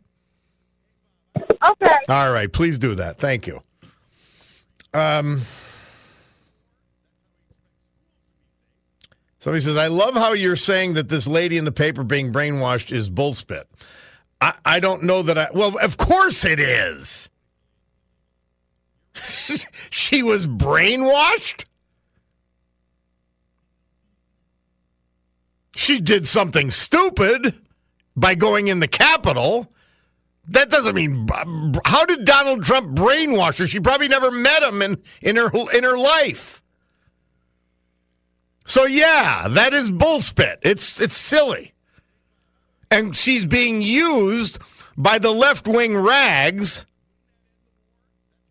Okay. 1.71 1.97
All 2.09 2.31
right. 2.31 2.51
Please 2.51 2.77
do 2.77 2.95
that. 2.95 3.17
Thank 3.17 3.47
you. 3.47 3.61
Um. 4.93 5.41
Somebody 9.39 9.61
says, 9.61 9.77
I 9.77 9.87
love 9.87 10.15
how 10.15 10.33
you're 10.33 10.55
saying 10.55 10.95
that 10.95 11.07
this 11.07 11.27
lady 11.27 11.57
in 11.57 11.65
the 11.65 11.71
paper 11.71 12.03
being 12.03 12.33
brainwashed 12.33 12.91
is 12.91 13.11
bullspit. 13.11 13.65
I, 14.41 14.53
I 14.65 14.79
don't 14.79 15.03
know 15.03 15.21
that 15.21 15.37
I. 15.37 15.49
Well, 15.53 15.77
of 15.83 15.97
course 15.97 16.45
it 16.45 16.59
is. 16.59 17.29
she 19.91 20.23
was 20.23 20.47
brainwashed? 20.47 21.65
She 25.75 25.99
did 25.99 26.25
something 26.25 26.71
stupid 26.71 27.53
by 28.15 28.33
going 28.35 28.67
in 28.67 28.79
the 28.79 28.87
Capitol. 28.87 29.71
That 30.49 30.69
doesn't 30.69 30.95
mean. 30.95 31.27
How 31.85 32.05
did 32.05 32.25
Donald 32.25 32.63
Trump 32.63 32.95
brainwash 32.95 33.59
her? 33.59 33.67
She 33.67 33.79
probably 33.79 34.07
never 34.07 34.31
met 34.31 34.61
him 34.63 34.81
in, 34.81 35.01
in 35.21 35.35
her 35.37 35.49
in 35.73 35.83
her 35.83 35.97
life. 35.97 36.61
So 38.65 38.85
yeah, 38.85 39.47
that 39.49 39.73
is 39.73 39.91
bullspit. 39.91 40.57
It's 40.61 40.99
it's 40.99 41.17
silly. 41.17 41.73
And 42.91 43.15
she's 43.15 43.45
being 43.45 43.81
used 43.81 44.59
by 44.95 45.17
the 45.17 45.31
left 45.31 45.67
wing 45.67 45.97
rags 45.97 46.85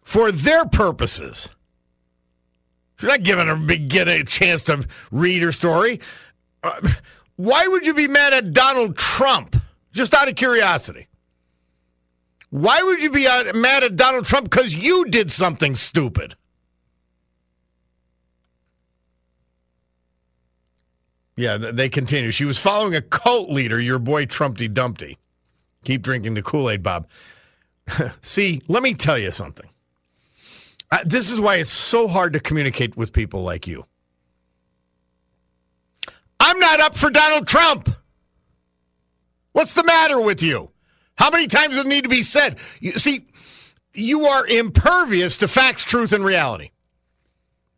for 0.02 0.32
their 0.32 0.66
purposes. 0.66 1.48
She's 2.98 3.08
not 3.08 3.22
giving 3.22 3.46
her 3.46 3.56
get 3.56 4.08
a 4.08 4.24
chance 4.24 4.64
to 4.64 4.86
read 5.10 5.42
her 5.42 5.52
story. 5.52 6.00
Uh, 6.62 6.88
why 7.36 7.66
would 7.66 7.86
you 7.86 7.94
be 7.94 8.08
mad 8.08 8.32
at 8.32 8.52
Donald 8.52 8.96
Trump? 8.96 9.56
Just 9.92 10.14
out 10.14 10.28
of 10.28 10.34
curiosity. 10.34 11.08
Why 12.50 12.82
would 12.82 13.00
you 13.00 13.10
be 13.10 13.24
mad 13.54 13.82
at 13.82 13.96
Donald 13.96 14.24
Trump 14.24 14.50
because 14.50 14.74
you 14.74 15.06
did 15.06 15.30
something 15.30 15.74
stupid? 15.74 16.36
Yeah, 21.36 21.56
they 21.56 21.88
continue. 21.88 22.30
She 22.30 22.44
was 22.44 22.58
following 22.58 22.94
a 22.94 23.02
cult 23.02 23.50
leader, 23.50 23.80
your 23.80 23.98
boy 23.98 24.26
Trumpty 24.26 24.68
Dumpty. 24.68 25.18
Keep 25.84 26.02
drinking 26.02 26.34
the 26.34 26.42
Kool 26.42 26.70
Aid, 26.70 26.82
Bob. 26.82 27.08
See, 28.20 28.62
let 28.68 28.82
me 28.82 28.94
tell 28.94 29.18
you 29.18 29.30
something. 29.30 29.68
Uh, 30.90 30.98
this 31.04 31.30
is 31.30 31.40
why 31.40 31.56
it's 31.56 31.70
so 31.70 32.06
hard 32.06 32.32
to 32.34 32.40
communicate 32.40 32.96
with 32.96 33.12
people 33.12 33.42
like 33.42 33.66
you. 33.66 33.84
I'm 36.38 36.58
not 36.60 36.80
up 36.80 36.96
for 36.96 37.10
Donald 37.10 37.48
Trump. 37.48 37.90
What's 39.52 39.74
the 39.74 39.84
matter 39.84 40.20
with 40.20 40.42
you? 40.42 40.70
How 41.16 41.30
many 41.30 41.46
times 41.46 41.74
does 41.74 41.84
it 41.84 41.88
need 41.88 42.04
to 42.04 42.08
be 42.08 42.22
said? 42.22 42.58
You, 42.80 42.92
see, 42.92 43.26
you 43.92 44.26
are 44.26 44.46
impervious 44.46 45.38
to 45.38 45.48
facts, 45.48 45.84
truth, 45.84 46.12
and 46.12 46.24
reality. 46.24 46.70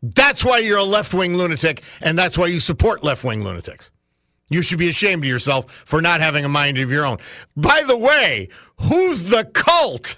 That's 0.01 0.43
why 0.43 0.59
you're 0.59 0.77
a 0.77 0.83
left 0.83 1.13
wing 1.13 1.35
lunatic, 1.35 1.83
and 2.01 2.17
that's 2.17 2.37
why 2.37 2.47
you 2.47 2.59
support 2.59 3.03
left 3.03 3.23
wing 3.23 3.43
lunatics. 3.43 3.91
You 4.49 4.61
should 4.61 4.79
be 4.79 4.89
ashamed 4.89 5.23
of 5.23 5.29
yourself 5.29 5.71
for 5.85 6.01
not 6.01 6.21
having 6.21 6.45
a 6.45 6.49
mind 6.49 6.77
of 6.77 6.91
your 6.91 7.05
own. 7.05 7.17
By 7.55 7.83
the 7.85 7.97
way, 7.97 8.49
who's 8.79 9.23
the 9.23 9.43
cult? 9.45 10.15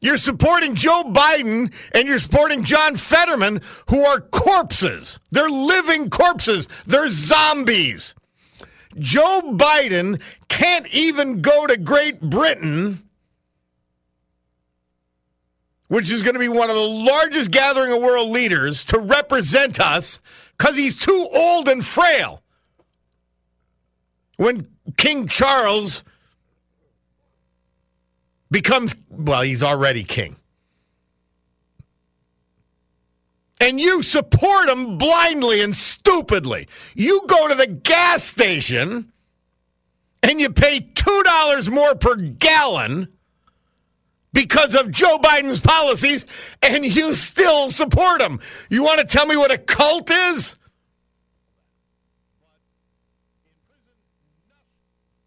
You're 0.00 0.18
supporting 0.18 0.74
Joe 0.74 1.04
Biden 1.06 1.72
and 1.94 2.08
you're 2.08 2.18
supporting 2.18 2.64
John 2.64 2.96
Fetterman, 2.96 3.62
who 3.88 4.04
are 4.04 4.20
corpses. 4.20 5.20
They're 5.30 5.48
living 5.48 6.10
corpses. 6.10 6.68
They're 6.86 7.08
zombies. 7.08 8.14
Joe 8.98 9.40
Biden 9.54 10.20
can't 10.48 10.86
even 10.94 11.40
go 11.40 11.66
to 11.66 11.76
Great 11.76 12.20
Britain, 12.20 13.02
which 15.88 16.10
is 16.10 16.22
going 16.22 16.34
to 16.34 16.40
be 16.40 16.48
one 16.48 16.70
of 16.70 16.76
the 16.76 16.88
largest 16.88 17.50
gathering 17.50 17.92
of 17.92 18.00
world 18.00 18.30
leaders, 18.30 18.84
to 18.86 18.98
represent 18.98 19.80
us 19.80 20.20
because 20.56 20.76
he's 20.76 20.96
too 20.96 21.28
old 21.32 21.68
and 21.68 21.84
frail. 21.84 22.42
When 24.36 24.66
King 24.96 25.28
Charles 25.28 26.02
becomes, 28.50 28.94
well, 29.10 29.42
he's 29.42 29.62
already 29.62 30.04
king. 30.04 30.36
And 33.62 33.80
you 33.80 34.02
support 34.02 34.66
them 34.66 34.98
blindly 34.98 35.60
and 35.60 35.72
stupidly. 35.72 36.66
You 36.96 37.22
go 37.28 37.46
to 37.46 37.54
the 37.54 37.68
gas 37.68 38.24
station 38.24 39.12
and 40.20 40.40
you 40.40 40.50
pay 40.50 40.80
$2 40.80 41.70
more 41.72 41.94
per 41.94 42.16
gallon 42.16 43.06
because 44.32 44.74
of 44.74 44.90
Joe 44.90 45.16
Biden's 45.18 45.60
policies, 45.60 46.26
and 46.60 46.84
you 46.84 47.14
still 47.14 47.70
support 47.70 48.20
him. 48.20 48.40
You 48.68 48.82
want 48.82 48.98
to 48.98 49.06
tell 49.06 49.26
me 49.26 49.36
what 49.36 49.52
a 49.52 49.58
cult 49.58 50.10
is? 50.10 50.56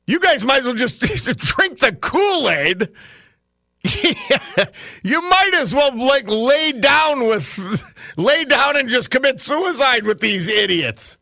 You 0.08 0.20
guys 0.20 0.44
might 0.44 0.60
as 0.60 0.66
well 0.66 0.76
just 0.76 1.00
drink 1.00 1.80
the 1.80 1.94
Kool 1.94 2.50
Aid. 2.50 2.90
You 5.04 5.22
might 5.22 5.52
as 5.56 5.74
well 5.74 5.96
like 5.96 6.28
lay 6.28 6.72
down 6.72 7.28
with 7.28 7.94
lay 8.18 8.46
down 8.46 8.78
and 8.78 8.90
just 8.90 9.12
commit 9.12 9.40
suicide 9.40 10.06
with 10.06 10.20
these 10.20 10.48
idiots. 10.48 11.18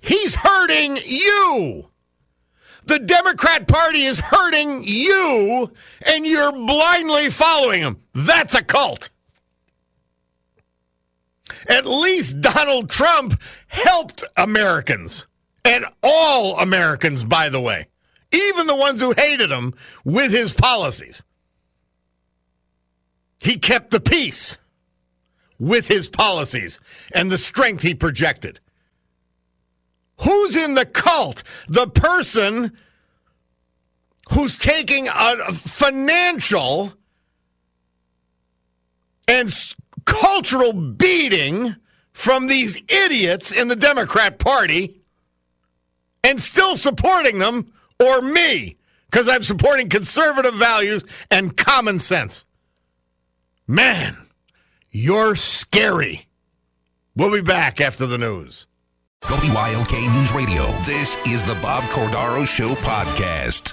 He's 0.00 0.34
hurting 0.34 0.98
you. 1.04 1.88
The 2.86 2.98
Democrat 2.98 3.66
Party 3.66 4.04
is 4.04 4.20
hurting 4.20 4.84
you, 4.84 5.72
and 6.06 6.26
you're 6.26 6.52
blindly 6.52 7.30
following 7.30 7.80
him. 7.80 7.96
That's 8.12 8.54
a 8.54 8.62
cult. 8.62 9.08
At 11.68 11.86
least 11.86 12.42
Donald 12.42 12.90
Trump 12.90 13.40
helped 13.68 14.22
Americans. 14.36 15.26
And 15.64 15.86
all 16.02 16.58
Americans, 16.58 17.24
by 17.24 17.48
the 17.48 17.60
way, 17.60 17.86
even 18.34 18.66
the 18.66 18.76
ones 18.76 19.00
who 19.00 19.12
hated 19.16 19.50
him 19.50 19.74
with 20.04 20.30
his 20.32 20.52
policies. 20.52 21.22
He 23.42 23.58
kept 23.58 23.90
the 23.90 24.00
peace 24.00 24.58
with 25.58 25.88
his 25.88 26.08
policies 26.08 26.80
and 27.14 27.30
the 27.30 27.38
strength 27.38 27.82
he 27.82 27.94
projected. 27.94 28.60
Who's 30.20 30.56
in 30.56 30.74
the 30.74 30.86
cult? 30.86 31.42
The 31.68 31.88
person 31.88 32.72
who's 34.32 34.58
taking 34.58 35.08
a 35.08 35.52
financial 35.52 36.94
and 39.28 39.52
cultural 40.04 40.72
beating 40.72 41.76
from 42.12 42.46
these 42.46 42.80
idiots 42.88 43.52
in 43.52 43.68
the 43.68 43.76
Democrat 43.76 44.38
Party 44.38 45.00
and 46.22 46.40
still 46.40 46.76
supporting 46.76 47.38
them, 47.38 47.72
or 48.04 48.22
me, 48.22 48.76
because 49.10 49.28
I'm 49.28 49.42
supporting 49.42 49.88
conservative 49.88 50.54
values 50.54 51.04
and 51.30 51.56
common 51.56 51.98
sense. 51.98 52.44
Man, 53.66 54.16
you're 54.90 55.36
scary. 55.36 56.26
We'll 57.16 57.32
be 57.32 57.42
back 57.42 57.80
after 57.80 58.06
the 58.06 58.18
news. 58.18 58.66
WILK 59.28 59.92
News 60.12 60.34
Radio. 60.34 60.70
This 60.82 61.16
is 61.26 61.44
the 61.44 61.54
Bob 61.54 61.84
Cordaro 61.84 62.46
Show 62.46 62.74
podcast. 62.74 63.72